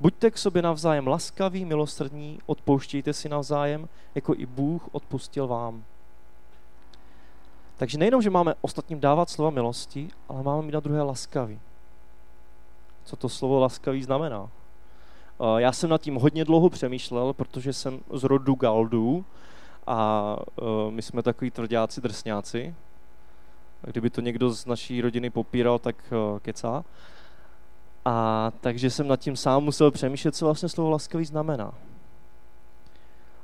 Buďte 0.00 0.30
k 0.30 0.38
sobě 0.38 0.62
navzájem 0.62 1.06
laskaví, 1.06 1.64
milosrdní, 1.64 2.38
odpouštějte 2.46 3.12
si 3.12 3.28
navzájem, 3.28 3.88
jako 4.14 4.34
i 4.34 4.46
Bůh 4.46 4.88
odpustil 4.92 5.46
vám. 5.46 5.84
Takže 7.76 7.98
nejenom, 7.98 8.22
že 8.22 8.30
máme 8.30 8.54
ostatním 8.60 9.00
dávat 9.00 9.30
slova 9.30 9.50
milosti, 9.50 10.08
ale 10.28 10.42
máme 10.42 10.62
mít 10.62 10.72
na 10.72 10.80
druhé 10.80 11.02
laskavý. 11.02 11.60
Co 13.04 13.16
to 13.16 13.28
slovo 13.28 13.60
laskavý 13.60 14.02
znamená? 14.02 14.48
Eh, 15.40 15.60
já 15.60 15.72
jsem 15.72 15.90
nad 15.90 16.00
tím 16.00 16.14
hodně 16.14 16.44
dlouho 16.44 16.70
přemýšlel, 16.70 17.32
protože 17.32 17.72
jsem 17.72 18.00
z 18.12 18.24
rodu 18.24 18.54
Galdů 18.54 19.24
a 19.86 20.36
eh, 20.58 20.90
my 20.90 21.02
jsme 21.02 21.22
takový 21.22 21.50
tvrdáci 21.50 22.00
drsňáci. 22.00 22.74
Kdyby 23.82 24.10
to 24.10 24.20
někdo 24.20 24.50
z 24.50 24.66
naší 24.66 25.00
rodiny 25.00 25.30
popíral, 25.30 25.78
tak 25.78 25.96
eh, 26.06 26.40
kecá. 26.40 26.84
A 28.04 28.52
takže 28.60 28.90
jsem 28.90 29.08
nad 29.08 29.20
tím 29.20 29.36
sám 29.36 29.64
musel 29.64 29.90
přemýšlet, 29.90 30.36
co 30.36 30.44
vlastně 30.44 30.68
slovo 30.68 30.90
laskavý 30.90 31.24
znamená. 31.24 31.74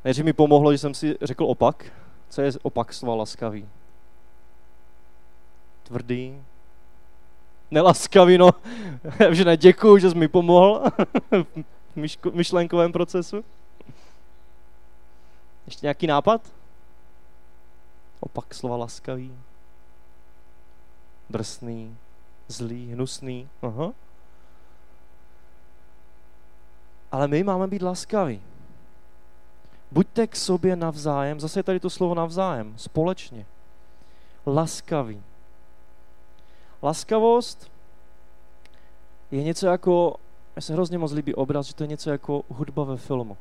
Než 0.04 0.18
mi 0.18 0.32
pomohlo, 0.32 0.72
že 0.72 0.78
jsem 0.78 0.94
si 0.94 1.16
řekl 1.22 1.44
opak. 1.44 1.92
Co 2.28 2.42
je 2.42 2.52
opak 2.62 2.94
slova 2.94 3.14
laskavý? 3.14 3.68
Tvrdý, 5.82 6.42
nelaskavý, 7.70 8.38
no. 8.38 8.50
že 9.30 9.44
ne, 9.44 9.56
děkuju, 9.56 9.98
že 9.98 10.10
jsi 10.10 10.16
mi 10.16 10.28
pomohl 10.28 10.82
myšlenkovém 12.32 12.92
procesu. 12.92 13.44
Ještě 15.66 15.86
nějaký 15.86 16.06
nápad? 16.06 16.40
Opak 18.20 18.54
slova 18.54 18.76
laskavý, 18.76 19.38
drsný, 21.30 21.96
zlý, 22.48 22.92
hnusný. 22.92 23.48
Aha. 23.62 23.92
Ale 27.12 27.28
my 27.28 27.42
máme 27.42 27.66
být 27.66 27.82
laskaví. 27.82 28.42
Buďte 29.90 30.26
k 30.26 30.36
sobě 30.36 30.76
navzájem, 30.76 31.40
zase 31.40 31.58
je 31.58 31.62
tady 31.62 31.80
to 31.80 31.90
slovo 31.90 32.14
navzájem, 32.14 32.78
společně. 32.78 33.46
Laskaví. 34.46 35.22
Laskavost 36.82 37.70
je 39.30 39.42
něco 39.42 39.66
jako, 39.66 40.16
mně 40.56 40.62
se 40.62 40.72
hrozně 40.72 40.98
moc 40.98 41.12
líbí 41.12 41.34
obraz, 41.34 41.66
že 41.66 41.74
to 41.74 41.84
je 41.84 41.88
něco 41.88 42.10
jako 42.10 42.42
hudba 42.48 42.84
ve 42.84 42.96
filmu. 42.96 43.36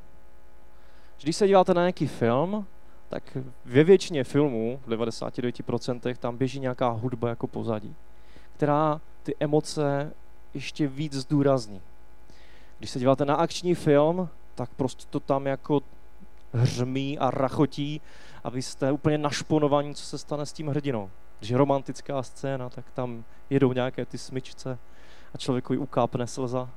Když 1.21 1.35
se 1.35 1.47
díváte 1.47 1.73
na 1.73 1.81
nějaký 1.81 2.07
film, 2.07 2.65
tak 3.09 3.37
ve 3.65 3.83
většině 3.83 4.23
filmů, 4.23 4.79
v 4.85 4.89
99%, 4.89 6.15
tam 6.15 6.37
běží 6.37 6.59
nějaká 6.59 6.89
hudba 6.89 7.29
jako 7.29 7.47
pozadí, 7.47 7.95
která 8.53 9.01
ty 9.23 9.35
emoce 9.39 10.11
ještě 10.53 10.87
víc 10.87 11.13
zdůrazní. 11.13 11.81
Když 12.77 12.89
se 12.89 12.99
díváte 12.99 13.25
na 13.25 13.35
akční 13.35 13.75
film, 13.75 14.29
tak 14.55 14.69
prostě 14.69 15.05
to 15.09 15.19
tam 15.19 15.47
jako 15.47 15.81
hřmí 16.53 17.19
a 17.19 17.31
rachotí 17.31 18.01
a 18.43 18.49
vy 18.49 18.61
jste 18.61 18.91
úplně 18.91 19.17
našponovaní, 19.17 19.95
co 19.95 20.05
se 20.05 20.17
stane 20.17 20.45
s 20.45 20.53
tím 20.53 20.67
hrdinou. 20.67 21.09
Když 21.39 21.49
je 21.49 21.57
romantická 21.57 22.23
scéna, 22.23 22.69
tak 22.69 22.91
tam 22.91 23.23
jedou 23.49 23.73
nějaké 23.73 24.05
ty 24.05 24.17
smyčce 24.17 24.77
a 25.33 25.37
člověkovi 25.37 25.79
ukápne 25.79 26.27
slza. 26.27 26.69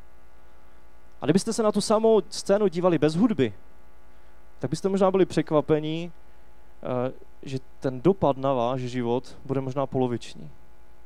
A 1.22 1.26
kdybyste 1.26 1.52
se 1.52 1.62
na 1.62 1.72
tu 1.72 1.80
samou 1.80 2.22
scénu 2.30 2.68
dívali 2.68 2.98
bez 2.98 3.14
hudby, 3.14 3.52
tak 4.58 4.70
byste 4.70 4.88
možná 4.88 5.10
byli 5.10 5.26
překvapení, 5.26 6.12
eh, 6.82 7.12
že 7.42 7.58
ten 7.80 8.00
dopad 8.00 8.36
na 8.36 8.52
váš 8.52 8.80
život 8.80 9.36
bude 9.44 9.60
možná 9.60 9.86
poloviční. 9.86 10.50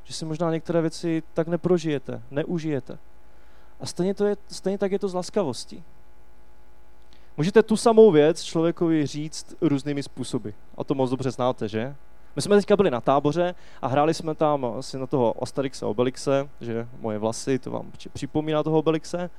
Že 0.04 0.14
si 0.14 0.24
možná 0.24 0.50
některé 0.50 0.80
věci 0.80 1.22
tak 1.34 1.48
neprožijete, 1.48 2.22
neužijete. 2.30 2.98
A 3.80 3.86
stejně, 3.86 4.14
to 4.14 4.24
je, 4.24 4.36
stejně 4.48 4.78
tak 4.78 4.92
je 4.92 4.98
to 4.98 5.08
z 5.08 5.14
laskavostí. 5.14 5.84
Můžete 7.36 7.62
tu 7.62 7.76
samou 7.76 8.10
věc 8.10 8.42
člověkovi 8.42 9.06
říct 9.06 9.54
různými 9.60 10.02
způsoby. 10.02 10.50
A 10.76 10.84
to 10.84 10.94
moc 10.94 11.10
dobře 11.10 11.30
znáte, 11.30 11.68
že? 11.68 11.96
My 12.36 12.42
jsme 12.42 12.56
teďka 12.56 12.76
byli 12.76 12.90
na 12.90 13.00
táboře 13.00 13.54
a 13.82 13.86
hráli 13.86 14.14
jsme 14.14 14.34
tam 14.34 14.64
asi 14.64 14.98
na 14.98 15.06
toho 15.06 15.42
Asterixe 15.42 15.86
Obelixe, 15.86 16.48
že 16.60 16.88
moje 17.00 17.18
vlasy, 17.18 17.58
to 17.58 17.70
vám 17.70 17.92
připomíná 18.12 18.62
toho 18.62 18.78
Obelixe, 18.78 19.30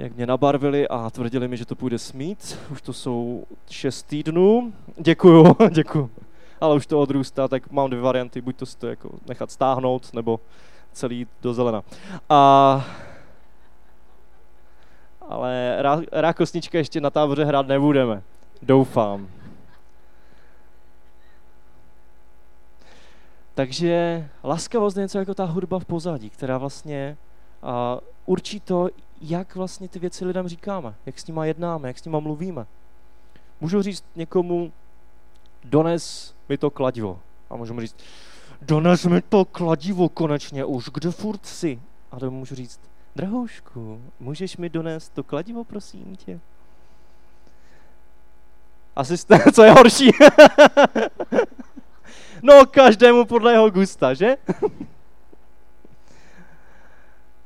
jak 0.00 0.16
mě 0.16 0.26
nabarvili 0.26 0.88
a 0.88 1.10
tvrdili 1.10 1.48
mi, 1.48 1.56
že 1.56 1.66
to 1.66 1.76
půjde 1.76 1.98
smít. 1.98 2.58
Už 2.72 2.82
to 2.82 2.92
jsou 2.92 3.44
šest 3.70 4.02
týdnů. 4.02 4.72
Děkuju, 4.96 5.56
děkuju. 5.70 6.10
Ale 6.60 6.74
už 6.74 6.86
to 6.86 7.00
odrůstá, 7.00 7.48
tak 7.48 7.70
mám 7.70 7.90
dvě 7.90 8.02
varianty, 8.02 8.40
buď 8.40 8.56
to 8.56 8.66
si 8.66 8.76
to 8.76 8.86
jako 8.86 9.10
nechat 9.28 9.50
stáhnout, 9.50 10.14
nebo 10.14 10.40
celý 10.92 11.26
do 11.42 11.54
zelena. 11.54 11.82
A 12.28 12.84
ale 15.28 15.76
rákosnička 16.12 16.78
ještě 16.78 17.00
na 17.00 17.10
táboře 17.10 17.44
hrát 17.44 17.66
nebudeme. 17.66 18.22
Doufám. 18.62 19.28
Takže 23.54 24.28
laskavost 24.44 24.96
je 24.96 25.02
něco 25.02 25.18
jako 25.18 25.34
ta 25.34 25.44
hudba 25.44 25.78
v 25.78 25.84
pozadí, 25.84 26.30
která 26.30 26.58
vlastně 26.58 27.16
a, 27.62 27.98
určí 28.26 28.60
to, 28.60 28.88
jak 29.20 29.54
vlastně 29.54 29.88
ty 29.88 29.98
věci 29.98 30.24
lidem 30.24 30.48
říkáme, 30.48 30.94
jak 31.06 31.18
s 31.18 31.26
nima 31.26 31.44
jednáme, 31.44 31.88
jak 31.88 31.98
s 31.98 32.04
nima 32.04 32.20
mluvíme. 32.20 32.66
Můžu 33.60 33.82
říct 33.82 34.04
někomu, 34.16 34.72
dones 35.64 36.34
mi 36.48 36.58
to 36.58 36.70
kladivo. 36.70 37.20
A 37.50 37.56
můžu 37.56 37.80
říct, 37.80 37.96
dones 38.62 39.04
mi 39.04 39.22
to 39.22 39.44
kladivo 39.44 40.08
konečně 40.08 40.64
už, 40.64 40.88
kde 40.94 41.10
furt 41.10 41.46
si? 41.46 41.80
A 42.10 42.18
to 42.18 42.30
můžu 42.30 42.54
říct, 42.54 42.80
drahoušku, 43.16 44.00
můžeš 44.20 44.56
mi 44.56 44.68
donést 44.68 45.12
to 45.12 45.24
kladivo, 45.24 45.64
prosím 45.64 46.16
tě? 46.16 46.40
Asi 48.96 49.16
jste, 49.16 49.38
co 49.54 49.62
je 49.62 49.70
horší? 49.70 50.10
no, 52.42 52.66
každému 52.66 53.24
podle 53.24 53.52
jeho 53.52 53.70
gusta, 53.70 54.14
že? 54.14 54.36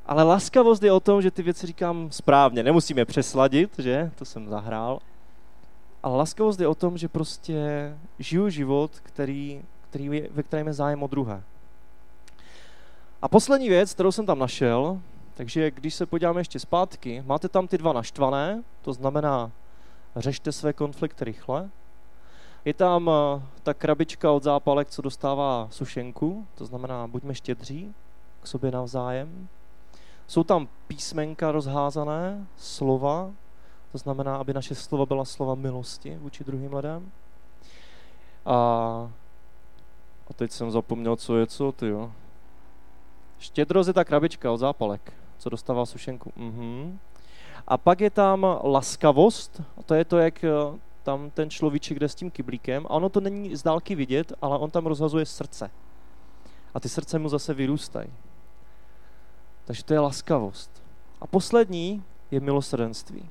Ale 0.06 0.22
laskavost 0.22 0.82
je 0.82 0.92
o 0.92 1.00
tom, 1.00 1.22
že 1.22 1.30
ty 1.30 1.42
věci 1.42 1.66
říkám 1.66 2.08
správně. 2.10 2.62
Nemusíme 2.62 3.04
přesladit, 3.04 3.78
že? 3.78 4.10
To 4.16 4.24
jsem 4.24 4.48
zahrál. 4.48 4.98
Ale 6.02 6.16
laskavost 6.16 6.60
je 6.60 6.68
o 6.68 6.74
tom, 6.74 6.98
že 6.98 7.08
prostě 7.08 7.58
žiju 8.18 8.48
život, 8.48 8.90
který, 9.02 9.62
který 9.90 10.04
je, 10.04 10.28
ve 10.30 10.42
kterém 10.42 10.66
je 10.66 10.72
zájem 10.72 11.02
o 11.02 11.06
druhé. 11.06 11.42
A 13.22 13.28
poslední 13.28 13.68
věc, 13.68 13.94
kterou 13.94 14.12
jsem 14.12 14.26
tam 14.26 14.38
našel, 14.38 15.00
takže 15.34 15.70
když 15.70 15.94
se 15.94 16.06
podíváme 16.06 16.40
ještě 16.40 16.58
zpátky, 16.58 17.22
máte 17.26 17.48
tam 17.48 17.68
ty 17.68 17.78
dva 17.78 17.92
naštvané, 17.92 18.62
to 18.82 18.92
znamená 18.92 19.50
řešte 20.16 20.52
své 20.52 20.72
konflikty 20.72 21.24
rychle. 21.24 21.70
Je 22.64 22.74
tam 22.74 23.10
eh, 23.10 23.42
ta 23.62 23.74
krabička 23.74 24.32
od 24.32 24.42
zápalek, 24.42 24.90
co 24.90 25.02
dostává 25.02 25.68
sušenku, 25.70 26.46
to 26.54 26.66
znamená 26.66 27.06
buďme 27.06 27.34
štědří 27.34 27.94
k 28.42 28.46
sobě 28.46 28.70
navzájem. 28.70 29.48
Jsou 30.26 30.44
tam 30.44 30.68
písmenka 30.86 31.52
rozházané, 31.52 32.46
slova, 32.56 33.30
to 33.92 33.98
znamená, 33.98 34.36
aby 34.36 34.52
naše 34.52 34.74
slova 34.74 35.06
byla 35.06 35.24
slova 35.24 35.54
milosti 35.54 36.16
vůči 36.16 36.44
druhým 36.44 36.74
lidem. 36.74 37.12
A, 38.46 38.54
a 40.30 40.32
teď 40.36 40.50
jsem 40.50 40.70
zapomněl, 40.70 41.16
co 41.16 41.36
je 41.36 41.46
co, 41.46 41.72
ty 41.72 41.88
jo. 41.88 42.12
Štědrost 43.38 43.86
je 43.86 43.92
ta 43.92 44.04
krabička 44.04 44.52
od 44.52 44.56
zápalek 44.56 45.12
co 45.44 45.50
dostává 45.50 45.86
sušenku. 45.86 46.32
Mm-hmm. 46.36 46.98
A 47.66 47.78
pak 47.78 48.00
je 48.00 48.10
tam 48.10 48.46
laskavost, 48.64 49.62
to 49.86 49.94
je 49.94 50.04
to, 50.04 50.18
jak 50.18 50.44
eh, 50.44 50.50
tam 51.02 51.30
ten 51.30 51.50
človíček 51.50 51.98
jde 51.98 52.08
s 52.08 52.14
tím 52.14 52.30
kyblíkem 52.30 52.86
a 52.86 52.90
ono 52.90 53.08
to 53.08 53.20
není 53.20 53.56
z 53.56 53.62
dálky 53.62 53.94
vidět, 53.94 54.32
ale 54.42 54.58
on 54.58 54.70
tam 54.70 54.86
rozhazuje 54.86 55.26
srdce. 55.26 55.70
A 56.74 56.80
ty 56.80 56.88
srdce 56.88 57.18
mu 57.18 57.28
zase 57.28 57.54
vyrůstají. 57.54 58.08
Takže 59.64 59.84
to 59.84 59.94
je 59.94 60.00
laskavost. 60.00 60.82
A 61.20 61.26
poslední 61.26 62.04
je 62.30 62.40
milosrdenství. 62.40 63.28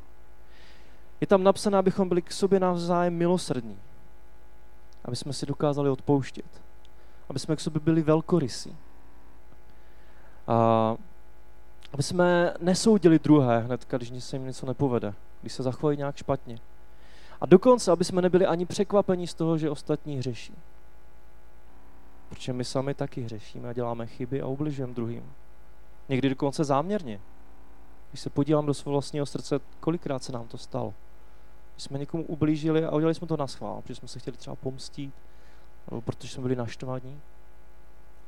Je 1.21 1.27
tam 1.27 1.43
napsané, 1.43 1.77
abychom 1.77 2.09
byli 2.09 2.21
k 2.21 2.31
sobě 2.31 2.59
navzájem 2.59 3.13
milosrdní. 3.13 3.79
Aby 5.05 5.15
jsme 5.15 5.33
si 5.33 5.45
dokázali 5.45 5.89
odpouštět. 5.89 6.61
Aby 7.29 7.39
jsme 7.39 7.55
k 7.55 7.59
sobě 7.59 7.79
byli 7.79 8.01
velkorysí. 8.01 8.77
A 10.47 10.95
aby 11.93 12.03
jsme 12.03 12.53
nesoudili 12.59 13.19
druhé 13.19 13.59
hned, 13.59 13.87
když 13.97 14.23
se 14.23 14.35
jim 14.35 14.45
něco 14.45 14.65
nepovede, 14.65 15.13
když 15.41 15.53
se 15.53 15.63
zachovají 15.63 15.97
nějak 15.97 16.15
špatně. 16.15 16.57
A 17.41 17.45
dokonce, 17.45 17.91
aby 17.91 18.03
jsme 18.03 18.21
nebyli 18.21 18.45
ani 18.45 18.65
překvapení 18.65 19.27
z 19.27 19.33
toho, 19.33 19.57
že 19.57 19.69
ostatní 19.69 20.17
hřeší. 20.17 20.53
Protože 22.29 22.53
my 22.53 22.65
sami 22.65 22.93
taky 22.93 23.21
hřešíme 23.21 23.69
a 23.69 23.73
děláme 23.73 24.07
chyby 24.07 24.41
a 24.41 24.47
ubližujeme 24.47 24.93
druhým. 24.93 25.33
Někdy 26.09 26.29
dokonce 26.29 26.63
záměrně. 26.63 27.19
Když 28.09 28.21
se 28.21 28.29
podívám 28.29 28.65
do 28.65 28.73
svého 28.73 28.91
vlastního 28.91 29.25
srdce, 29.25 29.59
kolikrát 29.79 30.23
se 30.23 30.31
nám 30.31 30.47
to 30.47 30.57
stalo. 30.57 30.93
Když 31.73 31.83
jsme 31.83 31.99
někomu 31.99 32.23
ublížili 32.23 32.85
a 32.85 32.91
udělali 32.91 33.15
jsme 33.15 33.27
to 33.27 33.37
na 33.37 33.47
schvál, 33.47 33.81
protože 33.81 33.95
jsme 33.95 34.07
se 34.07 34.19
chtěli 34.19 34.37
třeba 34.37 34.55
pomstít, 34.55 35.13
nebo 35.91 36.01
protože 36.01 36.33
jsme 36.33 36.43
byli 36.43 36.55
naštvaní. 36.55 37.21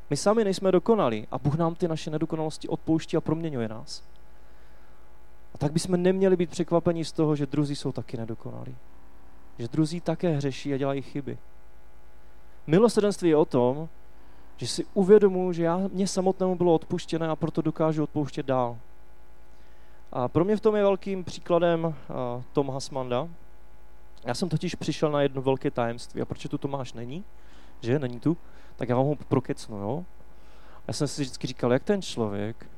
My 0.10 0.18
sami 0.18 0.44
nejsme 0.44 0.72
dokonalí 0.72 1.28
a 1.32 1.38
Bůh 1.38 1.56
nám 1.56 1.76
ty 1.76 1.88
naše 1.88 2.12
nedokonalosti 2.12 2.68
odpouští 2.68 3.18
a 3.18 3.22
proměňuje 3.22 3.68
nás. 3.68 4.04
A 5.54 5.58
tak 5.58 5.72
bychom 5.72 6.04
neměli 6.04 6.36
být 6.36 6.50
překvapeni 6.50 7.06
z 7.06 7.12
toho, 7.12 7.36
že 7.36 7.46
druzí 7.46 7.76
jsou 7.76 7.92
taky 7.92 8.18
nedokonalí. 8.18 8.76
Že 9.60 9.68
druzí 9.68 10.02
také 10.02 10.30
hřeší 10.30 10.74
a 10.74 10.78
dělají 10.78 11.02
chyby. 11.02 11.38
Milosrdenství 12.68 13.30
je 13.30 13.36
o 13.36 13.46
tom, 13.46 13.90
že 14.58 14.68
si 14.68 14.86
uvědomuji, 14.94 15.52
že 15.54 15.64
já, 15.64 15.78
mě 15.94 16.08
samotnému 16.08 16.56
bylo 16.56 16.74
odpuštěné 16.74 17.28
a 17.28 17.36
proto 17.36 17.62
dokážu 17.62 18.04
odpouštět 18.04 18.46
dál. 18.46 18.78
A 20.12 20.28
pro 20.28 20.46
mě 20.46 20.58
v 20.58 20.62
tom 20.62 20.76
je 20.76 20.84
velkým 20.84 21.24
příkladem 21.24 21.96
Tom 22.54 22.70
Hasmanda. 22.70 23.28
Já 24.26 24.34
jsem 24.34 24.50
totiž 24.50 24.76
přišel 24.76 25.12
na 25.12 25.22
jedno 25.22 25.42
velké 25.42 25.72
tajemství. 25.72 26.22
A 26.22 26.26
proč 26.26 26.48
tu 26.50 26.58
Tomáš 26.58 26.94
není? 26.94 27.24
Že? 27.82 28.00
Není 28.00 28.20
tu? 28.20 28.38
Tak 28.76 28.90
já 28.90 28.96
vám 28.96 29.06
ho 29.06 29.16
prokecnu, 29.16 29.78
jo? 29.78 30.06
Já 30.88 30.94
jsem 30.94 31.08
si 31.08 31.22
vždycky 31.22 31.48
říkal, 31.48 31.74
jak 31.74 31.84
ten 31.84 32.02
člověk 32.02 32.70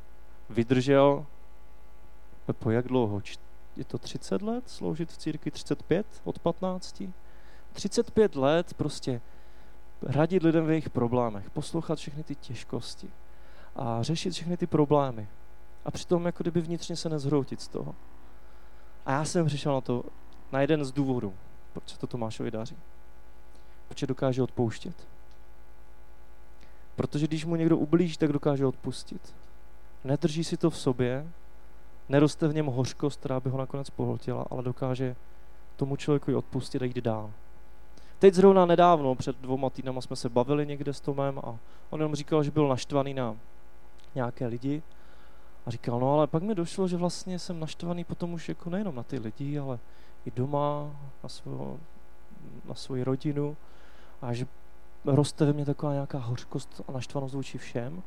vydržel 0.50 1.26
po 2.54 2.72
jak 2.72 2.88
dlouho? 2.88 3.22
Je 3.76 3.84
to 3.84 3.98
30 3.98 4.42
let 4.42 4.70
sloužit 4.70 5.12
v 5.12 5.18
církvi? 5.18 5.52
35 5.52 6.06
od 6.24 6.40
15? 6.40 7.04
35 7.74 8.36
let 8.36 8.74
prostě 8.74 9.22
radit 10.02 10.44
lidem 10.44 10.66
v 10.66 10.70
jejich 10.70 10.90
problémech, 10.90 11.50
poslouchat 11.50 12.00
všechny 12.00 12.24
ty 12.24 12.36
těžkosti 12.36 13.10
a 13.76 14.04
řešit 14.04 14.32
všechny 14.32 14.58
ty 14.58 14.68
problémy. 14.68 15.28
A 15.86 15.92
přitom 15.92 16.26
jako 16.26 16.44
kdyby 16.44 16.62
vnitřně 16.62 16.96
se 16.96 17.10
nezhroutit 17.10 17.62
z 17.62 17.68
toho. 17.68 17.96
A 19.06 19.12
já 19.12 19.26
jsem 19.26 19.46
přišel 19.46 19.74
na 19.74 19.82
to, 19.82 20.04
na 20.52 20.62
jeden 20.62 20.86
z 20.86 20.92
důvodů, 20.92 21.34
proč 21.74 21.90
se 21.90 22.00
to 22.00 22.08
Tomášovi 22.08 22.52
daří. 22.52 22.78
Proč 23.88 24.04
dokáže 24.04 24.44
odpouštět. 24.44 25.08
Protože 26.96 27.28
když 27.28 27.46
mu 27.46 27.56
někdo 27.56 27.78
ublíží, 27.78 28.18
tak 28.18 28.34
dokáže 28.34 28.66
odpustit. 28.66 29.36
Nedrží 30.04 30.44
si 30.44 30.58
to 30.58 30.70
v 30.70 30.78
sobě, 30.78 31.28
neroste 32.10 32.48
v 32.48 32.54
něm 32.54 32.66
hořkost, 32.66 33.20
která 33.20 33.40
by 33.40 33.50
ho 33.50 33.58
nakonec 33.58 33.90
pohltila, 33.90 34.46
ale 34.50 34.64
dokáže 34.64 35.16
tomu 35.76 35.96
člověku 35.96 36.38
odpustit 36.38 36.82
a 36.82 36.86
jít 36.86 36.98
dál. 36.98 37.32
Teď 38.20 38.34
zrovna 38.34 38.66
nedávno, 38.66 39.16
před 39.16 39.38
dvoma 39.38 39.70
týdnama 39.70 40.02
jsme 40.02 40.16
se 40.16 40.30
bavili 40.30 40.66
někde 40.66 40.94
s 40.94 41.02
Tomem 41.02 41.40
a 41.40 41.58
on 41.90 42.00
jenom 42.00 42.16
říkal, 42.16 42.44
že 42.44 42.52
byl 42.52 42.68
naštvaný 42.68 43.14
na 43.14 43.36
nějaké 44.16 44.48
lidi 44.48 44.84
a 45.66 45.72
říkal, 45.72 46.00
no 46.00 46.14
ale 46.14 46.28
pak 46.28 46.44
mi 46.44 46.56
došlo, 46.56 46.88
že 46.88 46.98
vlastně 46.98 47.40
jsem 47.40 47.60
naštvaný 47.60 48.04
potom 48.04 48.34
už 48.34 48.50
jako 48.50 48.70
nejenom 48.70 48.96
na 48.96 49.04
ty 49.04 49.20
lidi, 49.20 49.60
ale 49.60 49.80
i 50.26 50.32
doma, 50.32 50.92
na, 51.24 51.30
svého, 51.30 51.80
na 52.66 52.76
svoji 52.76 53.04
rodinu 53.04 53.58
a 54.22 54.34
že 54.34 54.48
roste 55.06 55.46
ve 55.46 55.54
mně 55.54 55.66
taková 55.66 55.94
nějaká 55.94 56.18
hořkost 56.18 56.82
a 56.88 56.92
naštvanost 56.92 57.36
vůči 57.36 57.58
všem. 57.58 58.04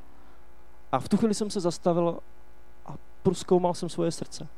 A 0.93 1.01
v 1.01 1.09
tu 1.09 1.17
chvíli 1.17 1.35
jsem 1.35 1.51
se 1.51 1.61
zastavil 1.61 2.19
a 2.87 2.95
proskoumal 3.23 3.75
jsem 3.75 3.89
svoje 3.89 4.13
srdce. 4.13 4.49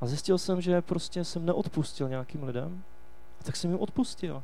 A 0.00 0.06
zjistil 0.06 0.38
jsem, 0.38 0.60
že 0.60 0.82
prostě 0.82 1.24
jsem 1.24 1.46
neodpustil 1.46 2.08
nějakým 2.08 2.42
lidem, 2.42 2.84
a 3.40 3.44
tak 3.44 3.56
jsem 3.56 3.70
jim 3.70 3.80
odpustil. 3.80 4.42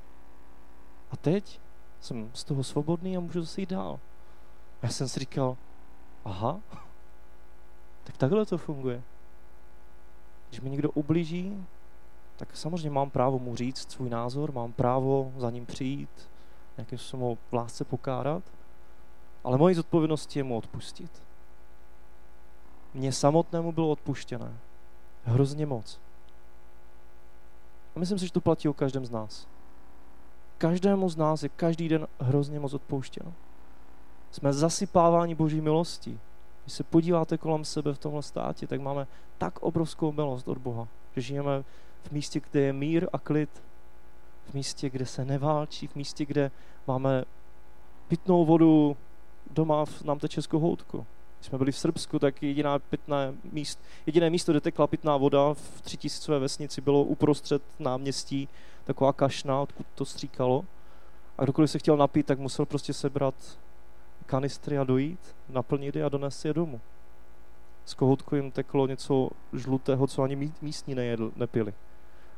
A 1.10 1.16
teď 1.16 1.60
jsem 2.00 2.30
z 2.34 2.44
toho 2.44 2.64
svobodný 2.64 3.16
a 3.16 3.20
můžu 3.20 3.40
zase 3.40 3.60
jít 3.60 3.70
dál. 3.70 4.00
A 4.82 4.86
já 4.86 4.88
jsem 4.88 5.08
si 5.08 5.20
říkal, 5.20 5.56
aha, 6.24 6.60
tak 8.04 8.16
takhle 8.16 8.46
to 8.46 8.58
funguje. 8.58 9.02
Když 10.48 10.60
mi 10.60 10.70
někdo 10.70 10.90
ublíží, 10.90 11.66
tak 12.36 12.56
samozřejmě 12.56 12.90
mám 12.90 13.10
právo 13.10 13.38
mu 13.38 13.56
říct 13.56 13.92
svůj 13.92 14.10
názor, 14.10 14.52
mám 14.52 14.72
právo 14.72 15.32
za 15.36 15.50
ním 15.50 15.66
přijít, 15.66 16.30
nějakým 16.76 16.98
způsobem 16.98 17.26
ho 17.26 17.34
v 17.34 17.52
lásce 17.52 17.84
pokárat, 17.84 18.42
ale 19.44 19.58
mojí 19.58 19.74
zodpovědností 19.74 20.38
je 20.38 20.44
mu 20.44 20.56
odpustit. 20.56 21.22
Mně 22.94 23.12
samotnému 23.12 23.72
bylo 23.72 23.90
odpuštěné. 23.90 24.58
Hrozně 25.24 25.66
moc. 25.66 26.00
A 27.96 27.98
myslím 27.98 28.18
si, 28.18 28.26
že 28.26 28.32
to 28.32 28.40
platí 28.40 28.68
o 28.68 28.72
každém 28.72 29.06
z 29.06 29.10
nás. 29.10 29.46
Každému 30.58 31.08
z 31.08 31.16
nás 31.16 31.42
je 31.42 31.48
každý 31.48 31.88
den 31.88 32.06
hrozně 32.20 32.60
moc 32.60 32.74
odpouštěno. 32.74 33.32
Jsme 34.30 34.52
zasypáváni 34.52 35.34
boží 35.34 35.60
milostí. 35.60 36.20
Když 36.64 36.74
se 36.74 36.84
podíváte 36.84 37.38
kolem 37.38 37.64
sebe 37.64 37.94
v 37.94 37.98
tomhle 37.98 38.22
státě, 38.22 38.66
tak 38.66 38.80
máme 38.80 39.06
tak 39.38 39.58
obrovskou 39.58 40.12
milost 40.12 40.48
od 40.48 40.58
Boha, 40.58 40.88
že 41.16 41.20
žijeme 41.20 41.64
v 42.02 42.10
místě, 42.12 42.40
kde 42.50 42.60
je 42.60 42.72
mír 42.72 43.08
a 43.12 43.18
klid, 43.18 43.62
v 44.50 44.54
místě, 44.54 44.90
kde 44.90 45.06
se 45.06 45.24
neválčí, 45.24 45.86
v 45.86 45.94
místě, 45.94 46.26
kde 46.26 46.50
máme 46.86 47.24
pitnou 48.08 48.44
vodu, 48.44 48.96
doma 49.50 49.84
nám 50.04 50.18
teče 50.18 50.42
z 50.42 50.46
kohoutku. 50.46 51.06
Když 51.44 51.48
jsme 51.48 51.58
byli 51.58 51.72
v 51.72 51.78
Srbsku, 51.78 52.18
tak 52.18 52.42
jediná 52.42 52.78
pitné 52.78 53.34
míst, 53.52 53.84
jediné 54.06 54.30
místo, 54.30 54.52
kde 54.52 54.60
tekla 54.60 54.86
pitná 54.86 55.16
voda 55.16 55.54
v 55.54 55.80
třitisícové 55.80 56.38
vesnici, 56.38 56.80
bylo 56.80 57.02
uprostřed 57.02 57.62
náměstí, 57.78 58.48
taková 58.84 59.12
kašna, 59.12 59.60
odkud 59.60 59.86
to 59.94 60.04
stříkalo. 60.04 60.64
A 61.38 61.44
kdokoliv 61.44 61.70
se 61.70 61.78
chtěl 61.78 61.96
napít, 61.96 62.26
tak 62.26 62.38
musel 62.38 62.66
prostě 62.66 62.92
sebrat 62.92 63.34
kanistry 64.26 64.78
a 64.78 64.84
dojít, 64.84 65.36
naplnit 65.48 65.96
je 65.96 66.04
a 66.04 66.08
donést 66.08 66.44
je 66.44 66.54
domů. 66.54 66.80
Z 67.84 67.94
kohoutku 67.94 68.36
jim 68.36 68.50
teklo 68.50 68.86
něco 68.86 69.30
žlutého, 69.52 70.06
co 70.06 70.22
ani 70.22 70.52
místní 70.62 70.94
nejedl, 70.94 71.32
nepili. 71.36 71.74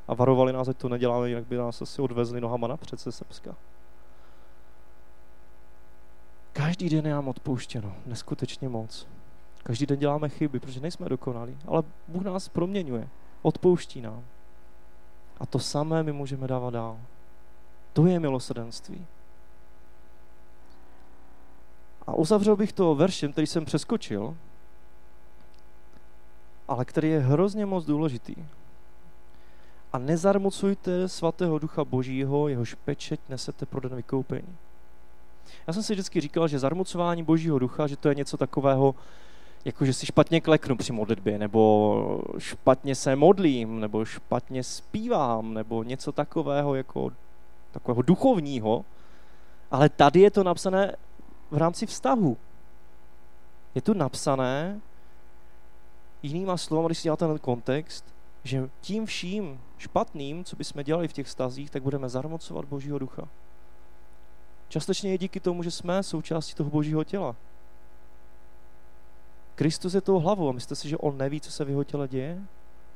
A 0.09 0.15
varovali 0.15 0.53
nás, 0.53 0.69
ať 0.69 0.77
to 0.77 0.89
neděláme, 0.89 1.29
jinak 1.29 1.47
by 1.47 1.57
nás 1.57 1.83
asi 1.83 2.03
odvezli 2.03 2.41
nohama 2.41 2.67
napřed 2.67 3.01
ze 3.01 3.13
Srbska. 3.13 3.57
Každý 6.57 6.89
den 6.89 7.07
je 7.07 7.13
nám 7.13 7.29
odpouštěno, 7.29 7.97
neskutečně 8.07 8.69
moc. 8.69 9.07
Každý 9.63 9.87
den 9.87 9.99
děláme 9.99 10.29
chyby, 10.29 10.61
protože 10.61 10.81
nejsme 10.81 11.09
dokonalí, 11.09 11.59
ale 11.67 11.83
Bůh 12.09 12.23
nás 12.23 12.49
proměňuje, 12.49 13.09
odpouští 13.43 14.01
nám. 14.01 14.25
A 15.41 15.47
to 15.47 15.59
samé 15.59 16.03
my 16.03 16.13
můžeme 16.13 16.49
dávat 16.49 16.71
dál. 16.71 16.99
To 17.93 18.07
je 18.07 18.21
milosrdenství. 18.21 19.07
A 22.07 22.15
uzavřel 22.15 22.57
bych 22.57 22.73
to 22.73 22.95
veršem, 22.95 23.33
který 23.33 23.47
jsem 23.47 23.65
přeskočil, 23.65 24.37
ale 26.69 26.85
který 26.85 27.11
je 27.11 27.21
hrozně 27.21 27.67
moc 27.67 27.85
důležitý. 27.85 28.35
A 29.93 29.99
nezarmocujte 29.99 31.09
svatého 31.09 31.59
ducha 31.59 31.85
božího, 31.85 32.49
jehož 32.49 32.75
pečeť 32.75 33.21
nesete 33.29 33.67
pro 33.67 33.81
den 33.81 33.97
vykoupení. 33.97 34.57
Já 35.67 35.73
jsem 35.73 35.83
si 35.83 35.93
vždycky 35.93 36.21
říkal, 36.21 36.49
že 36.49 36.59
zarmucování 36.59 37.23
Božího 37.23 37.59
ducha, 37.59 37.87
že 37.87 37.97
to 37.97 38.09
je 38.09 38.15
něco 38.15 38.37
takového, 38.37 38.95
jako 39.65 39.85
že 39.85 39.93
si 39.93 40.07
špatně 40.07 40.41
kleknu 40.41 40.77
při 40.77 40.93
modlitbě, 40.93 41.39
nebo 41.39 42.21
špatně 42.39 42.95
se 42.95 43.17
modlím, 43.17 43.81
nebo 43.81 44.05
špatně 44.05 44.63
zpívám, 44.63 45.55
nebo 45.55 45.83
něco 45.83 46.13
takového, 46.13 46.75
jako 46.75 47.11
takového 47.73 48.03
duchovního. 48.03 48.85
Ale 49.71 49.89
tady 49.89 50.21
je 50.21 50.31
to 50.31 50.45
napsané 50.45 50.97
v 51.51 51.57
rámci 51.57 51.87
vztahu. 51.87 52.37
Je 53.75 53.83
tu 53.83 53.95
napsané, 53.95 54.81
jinýma 56.23 56.57
slovy, 56.57 56.87
když 56.87 56.99
si 56.99 57.03
děláte 57.03 57.27
ten 57.27 57.39
kontext, 57.39 58.05
že 58.45 58.69
tím 58.81 59.07
vším 59.07 59.61
špatným, 59.79 60.45
co 60.45 60.57
bychom 60.57 60.85
dělali 60.85 61.09
v 61.09 61.13
těch 61.13 61.27
vztazích, 61.27 61.71
tak 61.71 61.83
budeme 61.83 62.09
zarmocovat 62.09 62.65
Božího 62.65 62.99
ducha. 62.99 63.29
Částečně 64.69 65.11
je 65.11 65.19
díky 65.19 65.41
tomu, 65.41 65.63
že 65.63 65.71
jsme 65.71 66.03
součástí 66.03 66.55
toho 66.55 66.71
božího 66.71 67.05
těla. 67.05 67.37
Kristus 69.55 69.95
je 69.95 70.01
tou 70.01 70.19
hlavou 70.19 70.49
a 70.49 70.53
myslíte 70.53 70.77
si, 70.77 70.89
že 70.89 70.97
on 70.97 71.19
neví, 71.19 71.41
co 71.41 71.53
se 71.53 71.65
v 71.65 71.69
jeho 71.69 71.85
těle 71.85 72.09
děje? 72.09 72.43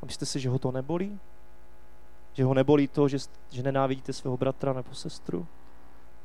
A 0.03 0.07
myslíte 0.07 0.27
si, 0.27 0.41
že 0.41 0.49
ho 0.49 0.59
to 0.59 0.73
nebolí? 0.73 1.19
Že 2.33 2.45
ho 2.45 2.55
nebolí 2.55 2.89
to, 2.89 3.09
že, 3.09 3.19
že 3.51 3.63
nenávidíte 3.63 4.13
svého 4.13 4.37
bratra 4.37 4.73
nebo 4.73 4.95
sestru? 4.95 5.47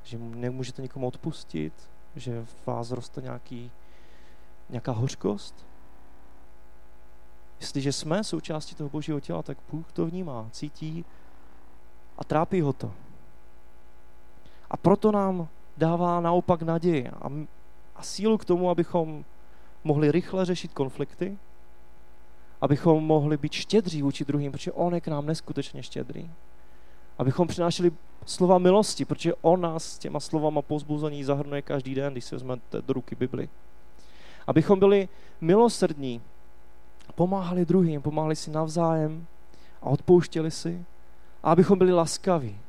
Že 0.03 0.17
nemůžete 0.17 0.81
nikomu 0.81 1.07
odpustit? 1.07 1.89
Že 2.15 2.45
v 2.45 2.67
vás 2.67 2.91
roste 2.91 3.21
nějaký 3.21 3.71
nějaká 4.69 4.91
hořkost? 4.91 5.65
Jestliže 7.59 7.91
jsme 7.91 8.23
součástí 8.23 8.75
toho 8.75 8.89
božího 8.89 9.19
těla, 9.19 9.43
tak 9.43 9.57
Bůh 9.71 9.91
to 9.91 10.05
vnímá, 10.05 10.49
cítí 10.51 11.05
a 12.17 12.23
trápí 12.23 12.61
ho 12.61 12.73
to. 12.73 12.93
A 14.71 14.77
proto 14.77 15.11
nám 15.11 15.47
dává 15.77 16.21
naopak 16.21 16.61
naději 16.61 17.09
a, 17.09 17.29
a 17.95 18.03
sílu 18.03 18.37
k 18.37 18.45
tomu, 18.45 18.69
abychom 18.69 19.25
mohli 19.83 20.11
rychle 20.11 20.45
řešit 20.45 20.73
konflikty, 20.73 21.37
abychom 22.61 23.03
mohli 23.03 23.37
být 23.37 23.53
štědří 23.53 24.01
vůči 24.01 24.25
druhým, 24.25 24.51
protože 24.51 24.71
On 24.71 24.95
je 24.95 25.01
k 25.01 25.07
nám 25.07 25.25
neskutečně 25.25 25.83
štědrý. 25.83 26.29
Abychom 27.17 27.47
přinášeli 27.47 27.91
slova 28.25 28.57
milosti, 28.57 29.05
protože 29.05 29.33
On 29.41 29.61
nás 29.61 29.97
těma 29.97 30.19
slovama 30.19 30.61
pozbuzení 30.61 31.23
zahrnuje 31.23 31.61
každý 31.61 31.95
den, 31.95 32.13
když 32.13 32.25
si 32.25 32.35
vezmete 32.35 32.81
do 32.81 32.93
ruky 32.93 33.15
Bibli. 33.15 33.49
Abychom 34.47 34.79
byli 34.79 35.09
milosrdní, 35.41 36.21
pomáhali 37.15 37.65
druhým, 37.65 38.01
pomáhali 38.01 38.35
si 38.35 38.51
navzájem 38.51 39.27
a 39.81 39.85
odpouštěli 39.85 40.51
si. 40.51 40.85
A 41.43 41.51
abychom 41.51 41.77
byli 41.77 41.91
laskaví. 41.91 42.59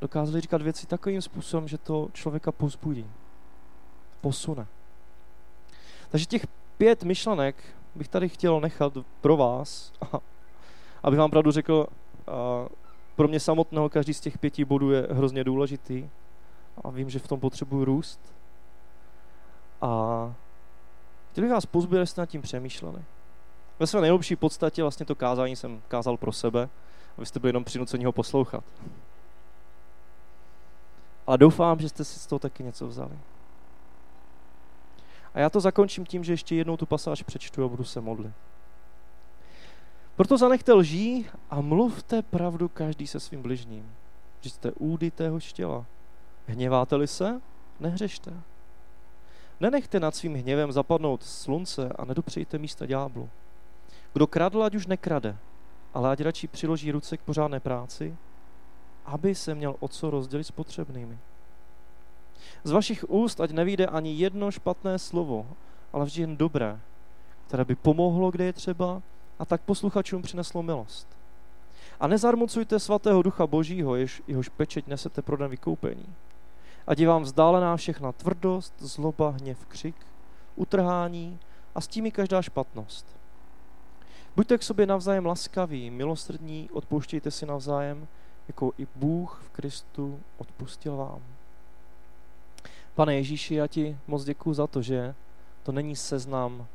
Dokázali 0.00 0.40
říkat 0.40 0.62
věci 0.62 0.86
takovým 0.86 1.22
způsobem, 1.22 1.68
že 1.68 1.78
to 1.78 2.08
člověka 2.12 2.52
pozbudí, 2.52 3.06
posune. 4.20 4.66
Takže 6.10 6.26
těch 6.26 6.46
pět 6.78 7.02
myšlenek 7.02 7.56
bych 7.94 8.08
tady 8.08 8.28
chtěl 8.28 8.60
nechat 8.60 8.92
pro 9.20 9.36
vás, 9.36 9.92
abych 11.02 11.18
vám 11.18 11.30
pravdu 11.30 11.50
řekl, 11.50 11.86
pro 13.16 13.28
mě 13.28 13.40
samotného 13.40 13.88
každý 13.88 14.14
z 14.14 14.20
těch 14.20 14.38
pěti 14.38 14.64
bodů 14.64 14.90
je 14.90 15.08
hrozně 15.10 15.44
důležitý 15.44 16.08
a 16.84 16.90
vím, 16.90 17.10
že 17.10 17.18
v 17.18 17.28
tom 17.28 17.40
potřebuji 17.40 17.84
růst. 17.84 18.20
A 19.80 20.34
chtěl 21.30 21.44
bych 21.44 21.52
vás 21.52 21.66
pozbudit, 21.66 22.00
jestli 22.00 22.20
nad 22.20 22.26
tím 22.26 22.42
přemýšleli. 22.42 23.02
Ve 23.78 23.86
své 23.86 24.00
nejlepší 24.00 24.36
podstatě 24.36 24.82
vlastně 24.82 25.06
to 25.06 25.14
kázání 25.14 25.56
jsem 25.56 25.82
kázal 25.88 26.16
pro 26.16 26.32
sebe, 26.32 26.68
abyste 27.16 27.40
byli 27.40 27.48
jenom 27.48 27.64
přinuceni 27.64 28.04
ho 28.04 28.12
poslouchat. 28.12 28.64
Ale 31.28 31.38
doufám, 31.38 31.80
že 31.80 31.88
jste 31.88 32.04
si 32.04 32.18
z 32.18 32.26
toho 32.26 32.38
taky 32.38 32.62
něco 32.62 32.86
vzali. 32.86 33.18
A 35.34 35.38
já 35.38 35.50
to 35.50 35.60
zakončím 35.60 36.06
tím, 36.06 36.24
že 36.24 36.32
ještě 36.32 36.54
jednou 36.54 36.76
tu 36.76 36.86
pasáž 36.86 37.22
přečtu 37.22 37.64
a 37.64 37.68
budu 37.68 37.84
se 37.84 38.00
modlit. 38.00 38.32
Proto 40.16 40.38
zanechte 40.38 40.72
lží 40.72 41.26
a 41.50 41.60
mluvte 41.60 42.22
pravdu 42.22 42.68
každý 42.68 43.06
se 43.06 43.20
svým 43.20 43.42
bližním. 43.42 43.94
Že 44.40 44.50
jste 44.50 44.72
údy 44.72 45.10
tého 45.10 45.40
těla. 45.40 45.86
Hněváte-li 46.46 47.06
se? 47.06 47.40
Nehřešte. 47.80 48.32
Nenechte 49.60 50.00
nad 50.00 50.16
svým 50.16 50.34
hněvem 50.34 50.72
zapadnout 50.72 51.22
slunce 51.22 51.88
a 51.98 52.04
nedopřejte 52.04 52.58
místa 52.58 52.86
ďáblu. 52.86 53.28
Kdo 54.12 54.26
kradl, 54.26 54.62
ať 54.62 54.74
už 54.74 54.86
nekrade, 54.86 55.36
ale 55.94 56.10
ať 56.10 56.20
radši 56.20 56.48
přiloží 56.48 56.92
ruce 56.92 57.16
k 57.16 57.22
pořádné 57.22 57.60
práci, 57.60 58.16
aby 59.08 59.34
se 59.34 59.54
měl 59.54 59.76
o 59.80 59.88
co 59.88 60.10
rozdělit 60.10 60.44
s 60.44 60.50
potřebnými. 60.50 61.18
Z 62.64 62.70
vašich 62.70 63.10
úst 63.10 63.40
ať 63.40 63.50
nevíde 63.50 63.86
ani 63.86 64.14
jedno 64.14 64.50
špatné 64.50 64.98
slovo, 64.98 65.46
ale 65.92 66.04
vždy 66.04 66.20
jen 66.20 66.36
dobré, 66.36 66.80
které 67.46 67.64
by 67.64 67.74
pomohlo, 67.74 68.30
kde 68.30 68.44
je 68.44 68.52
třeba, 68.52 69.02
a 69.38 69.44
tak 69.44 69.60
posluchačům 69.60 70.22
přineslo 70.22 70.62
milost. 70.62 71.08
A 72.00 72.06
nezarmucujte 72.06 72.78
svatého 72.78 73.22
ducha 73.22 73.46
božího, 73.46 73.96
jež, 73.96 74.22
jehož 74.26 74.48
pečeť 74.48 74.86
nesete 74.86 75.22
pro 75.22 75.36
den 75.36 75.50
vykoupení. 75.50 76.06
Ať 76.86 76.98
je 76.98 77.08
vám 77.08 77.22
vzdálená 77.22 77.76
všechna 77.76 78.12
tvrdost, 78.12 78.74
zloba, 78.78 79.30
hněv, 79.30 79.66
křik, 79.66 79.96
utrhání 80.56 81.38
a 81.74 81.80
s 81.80 81.86
tím 81.86 82.06
i 82.06 82.10
každá 82.10 82.42
špatnost. 82.42 83.06
Buďte 84.36 84.58
k 84.58 84.62
sobě 84.62 84.86
navzájem 84.86 85.26
laskaví, 85.26 85.90
milosrdní, 85.90 86.70
odpouštějte 86.72 87.30
si 87.30 87.46
navzájem, 87.46 88.08
jako 88.48 88.72
i 88.78 88.86
Bůh 88.94 89.42
v 89.44 89.50
Kristu 89.50 90.20
odpustil 90.38 90.96
vám. 90.96 91.22
Pane 92.94 93.14
Ježíši, 93.14 93.54
já 93.54 93.66
ti 93.66 93.98
moc 94.06 94.24
děkuji 94.24 94.54
za 94.54 94.66
to, 94.66 94.82
že 94.82 95.14
to 95.62 95.72
není 95.72 95.96
seznam 95.96 96.66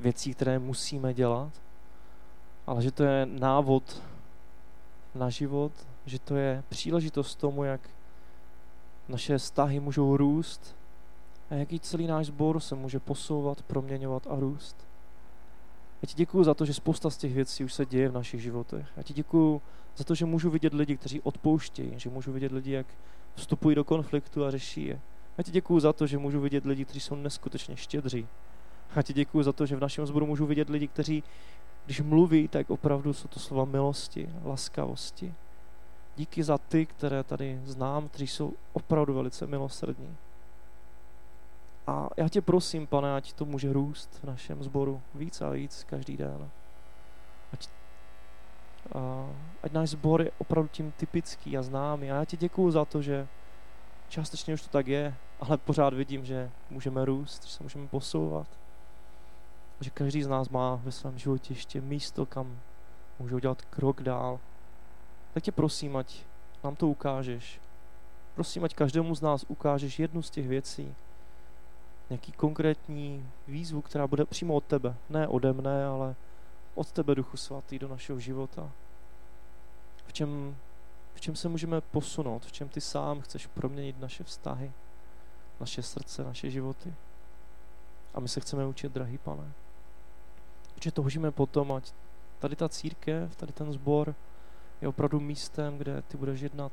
věcí, 0.00 0.34
které 0.34 0.58
musíme 0.58 1.14
dělat, 1.14 1.52
ale 2.66 2.82
že 2.82 2.90
to 2.90 3.04
je 3.04 3.26
návod 3.26 4.02
na 5.14 5.30
život, 5.30 5.72
že 6.06 6.18
to 6.18 6.36
je 6.36 6.62
příležitost 6.68 7.34
tomu, 7.34 7.64
jak 7.64 7.80
naše 9.08 9.38
vztahy 9.38 9.80
můžou 9.80 10.16
růst 10.16 10.76
a 11.50 11.54
jaký 11.54 11.80
celý 11.80 12.06
náš 12.06 12.26
sbor 12.26 12.60
se 12.60 12.74
může 12.74 13.00
posouvat, 13.00 13.62
proměňovat 13.62 14.26
a 14.26 14.40
růst. 14.40 14.76
Já 16.02 16.06
ti 16.06 16.14
děkuji 16.14 16.44
za 16.44 16.54
to, 16.54 16.64
že 16.64 16.74
spousta 16.74 17.10
z 17.10 17.16
těch 17.16 17.34
věcí 17.34 17.64
už 17.64 17.74
se 17.74 17.86
děje 17.86 18.08
v 18.08 18.14
našich 18.14 18.42
životech. 18.42 18.86
Já 18.96 19.02
ti 19.02 19.14
děkuji 19.14 19.62
za 19.96 20.04
to, 20.04 20.14
že 20.14 20.26
můžu 20.26 20.50
vidět 20.50 20.74
lidi, 20.74 20.96
kteří 20.96 21.20
odpouštějí, 21.20 21.92
že 21.96 22.10
můžu 22.10 22.32
vidět 22.32 22.52
lidi, 22.52 22.72
jak 22.72 22.86
vstupují 23.34 23.76
do 23.76 23.84
konfliktu 23.84 24.44
a 24.44 24.50
řeší 24.50 24.86
je. 24.86 25.00
Já 25.38 25.44
ti 25.44 25.50
děkuji 25.50 25.80
za 25.80 25.92
to, 25.92 26.06
že 26.06 26.18
můžu 26.18 26.40
vidět 26.40 26.64
lidi, 26.64 26.84
kteří 26.84 27.00
jsou 27.00 27.14
neskutečně 27.14 27.76
štědří. 27.76 28.26
Já 28.96 29.02
ti 29.02 29.12
děkuji 29.12 29.42
za 29.42 29.52
to, 29.52 29.66
že 29.66 29.76
v 29.76 29.80
našem 29.80 30.06
sboru 30.06 30.26
můžu 30.26 30.46
vidět 30.46 30.68
lidi, 30.68 30.88
kteří, 30.88 31.22
když 31.86 32.00
mluví, 32.00 32.48
tak 32.48 32.70
opravdu 32.70 33.12
jsou 33.12 33.28
to 33.28 33.40
slova 33.40 33.64
milosti, 33.64 34.30
laskavosti. 34.44 35.34
Díky 36.16 36.42
za 36.42 36.58
ty, 36.58 36.86
které 36.86 37.22
tady 37.22 37.60
znám, 37.64 38.08
kteří 38.08 38.26
jsou 38.26 38.52
opravdu 38.72 39.14
velice 39.14 39.46
milosrdní. 39.46 40.16
A 41.86 42.08
já 42.16 42.28
tě 42.28 42.40
prosím, 42.40 42.86
pane, 42.86 43.14
ať 43.14 43.32
to 43.32 43.44
může 43.44 43.72
růst 43.72 44.18
v 44.22 44.24
našem 44.24 44.62
sboru 44.62 45.02
víc 45.14 45.40
a 45.40 45.50
víc 45.50 45.84
každý 45.84 46.16
den. 46.16 46.50
Ať, 49.62 49.72
náš 49.72 49.90
sbor 49.90 50.22
je 50.22 50.30
opravdu 50.38 50.68
tím 50.68 50.92
typický 50.92 51.58
a 51.58 51.62
známý. 51.62 52.10
A 52.10 52.14
já 52.14 52.24
ti 52.24 52.36
děkuju 52.36 52.70
za 52.70 52.84
to, 52.84 53.02
že 53.02 53.28
částečně 54.08 54.54
už 54.54 54.62
to 54.62 54.68
tak 54.68 54.86
je, 54.86 55.14
ale 55.40 55.56
pořád 55.56 55.94
vidím, 55.94 56.24
že 56.24 56.50
můžeme 56.70 57.04
růst, 57.04 57.44
že 57.44 57.50
se 57.50 57.62
můžeme 57.62 57.88
posouvat. 57.88 58.46
Že 59.80 59.90
každý 59.90 60.22
z 60.22 60.28
nás 60.28 60.48
má 60.48 60.80
ve 60.84 60.92
svém 60.92 61.18
životě 61.18 61.52
ještě 61.52 61.80
místo, 61.80 62.26
kam 62.26 62.58
může 63.18 63.34
udělat 63.34 63.62
krok 63.62 64.02
dál. 64.02 64.40
Tak 65.34 65.42
tě 65.42 65.52
prosím, 65.52 65.96
ať 65.96 66.24
nám 66.64 66.76
to 66.76 66.88
ukážeš. 66.88 67.60
Prosím, 68.34 68.64
ať 68.64 68.74
každému 68.74 69.14
z 69.14 69.20
nás 69.20 69.44
ukážeš 69.48 69.98
jednu 69.98 70.22
z 70.22 70.30
těch 70.30 70.48
věcí, 70.48 70.94
nějaký 72.10 72.32
konkrétní 72.32 73.30
výzvu, 73.48 73.82
která 73.82 74.06
bude 74.06 74.24
přímo 74.24 74.54
od 74.54 74.64
tebe. 74.64 74.94
Ne 75.10 75.28
ode 75.28 75.52
mne, 75.52 75.84
ale 75.84 76.14
od 76.76 76.92
tebe, 76.92 77.14
Duchu 77.14 77.36
Svatý, 77.36 77.78
do 77.78 77.88
našeho 77.88 78.20
života. 78.20 78.70
V 80.06 80.12
čem, 80.12 80.56
v 81.14 81.20
čem 81.20 81.36
se 81.36 81.48
můžeme 81.48 81.80
posunout, 81.80 82.46
v 82.46 82.52
čem 82.52 82.68
ty 82.68 82.80
sám 82.80 83.20
chceš 83.20 83.46
proměnit 83.46 84.00
naše 84.00 84.24
vztahy, 84.24 84.72
naše 85.60 85.82
srdce, 85.82 86.24
naše 86.24 86.50
životy. 86.50 86.94
A 88.14 88.20
my 88.20 88.28
se 88.28 88.40
chceme 88.40 88.66
učit, 88.66 88.92
drahý 88.92 89.18
pane. 89.18 89.52
Protože 90.74 90.92
toužíme 90.92 91.30
potom, 91.30 91.72
ať 91.72 91.92
tady 92.38 92.56
ta 92.56 92.68
církev, 92.68 93.36
tady 93.36 93.52
ten 93.52 93.72
sbor 93.72 94.14
je 94.80 94.88
opravdu 94.88 95.20
místem, 95.20 95.78
kde 95.78 96.02
ty 96.02 96.16
budeš 96.16 96.40
jednat 96.40 96.72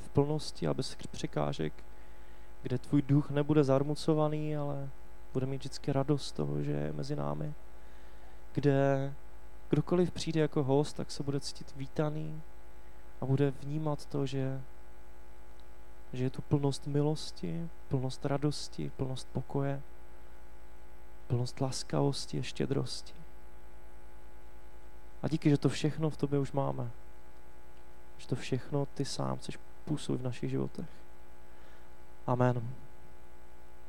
v 0.00 0.08
plnosti 0.08 0.66
a 0.66 0.74
bez 0.74 0.96
překážek, 1.10 1.72
kde 2.62 2.78
tvůj 2.78 3.02
duch 3.02 3.30
nebude 3.30 3.64
zarmucovaný, 3.64 4.56
ale 4.56 4.90
bude 5.32 5.46
mít 5.46 5.56
vždycky 5.56 5.92
radost 5.92 6.32
toho, 6.32 6.62
že 6.62 6.72
je 6.72 6.92
mezi 6.92 7.16
námi, 7.16 7.54
kde 8.52 9.12
kdokoliv 9.72 10.10
přijde 10.10 10.40
jako 10.40 10.64
host, 10.64 10.96
tak 10.96 11.10
se 11.10 11.22
bude 11.22 11.40
cítit 11.40 11.76
vítaný 11.76 12.42
a 13.20 13.26
bude 13.26 13.50
vnímat 13.50 14.06
to, 14.06 14.26
že, 14.26 14.60
že 16.12 16.24
je 16.24 16.30
tu 16.30 16.42
plnost 16.42 16.86
milosti, 16.86 17.68
plnost 17.88 18.24
radosti, 18.24 18.92
plnost 18.96 19.28
pokoje, 19.32 19.82
plnost 21.26 21.60
laskavosti 21.60 22.38
a 22.38 22.42
štědrosti. 22.42 23.14
A 25.22 25.28
díky, 25.28 25.50
že 25.50 25.58
to 25.58 25.68
všechno 25.68 26.10
v 26.10 26.16
tobě 26.16 26.38
už 26.38 26.52
máme. 26.52 26.90
Že 28.18 28.28
to 28.28 28.36
všechno 28.36 28.86
ty 28.86 29.04
sám 29.04 29.36
chceš 29.36 29.58
působit 29.84 30.20
v 30.20 30.24
našich 30.24 30.50
životech. 30.50 30.88
Amen. 32.26 32.81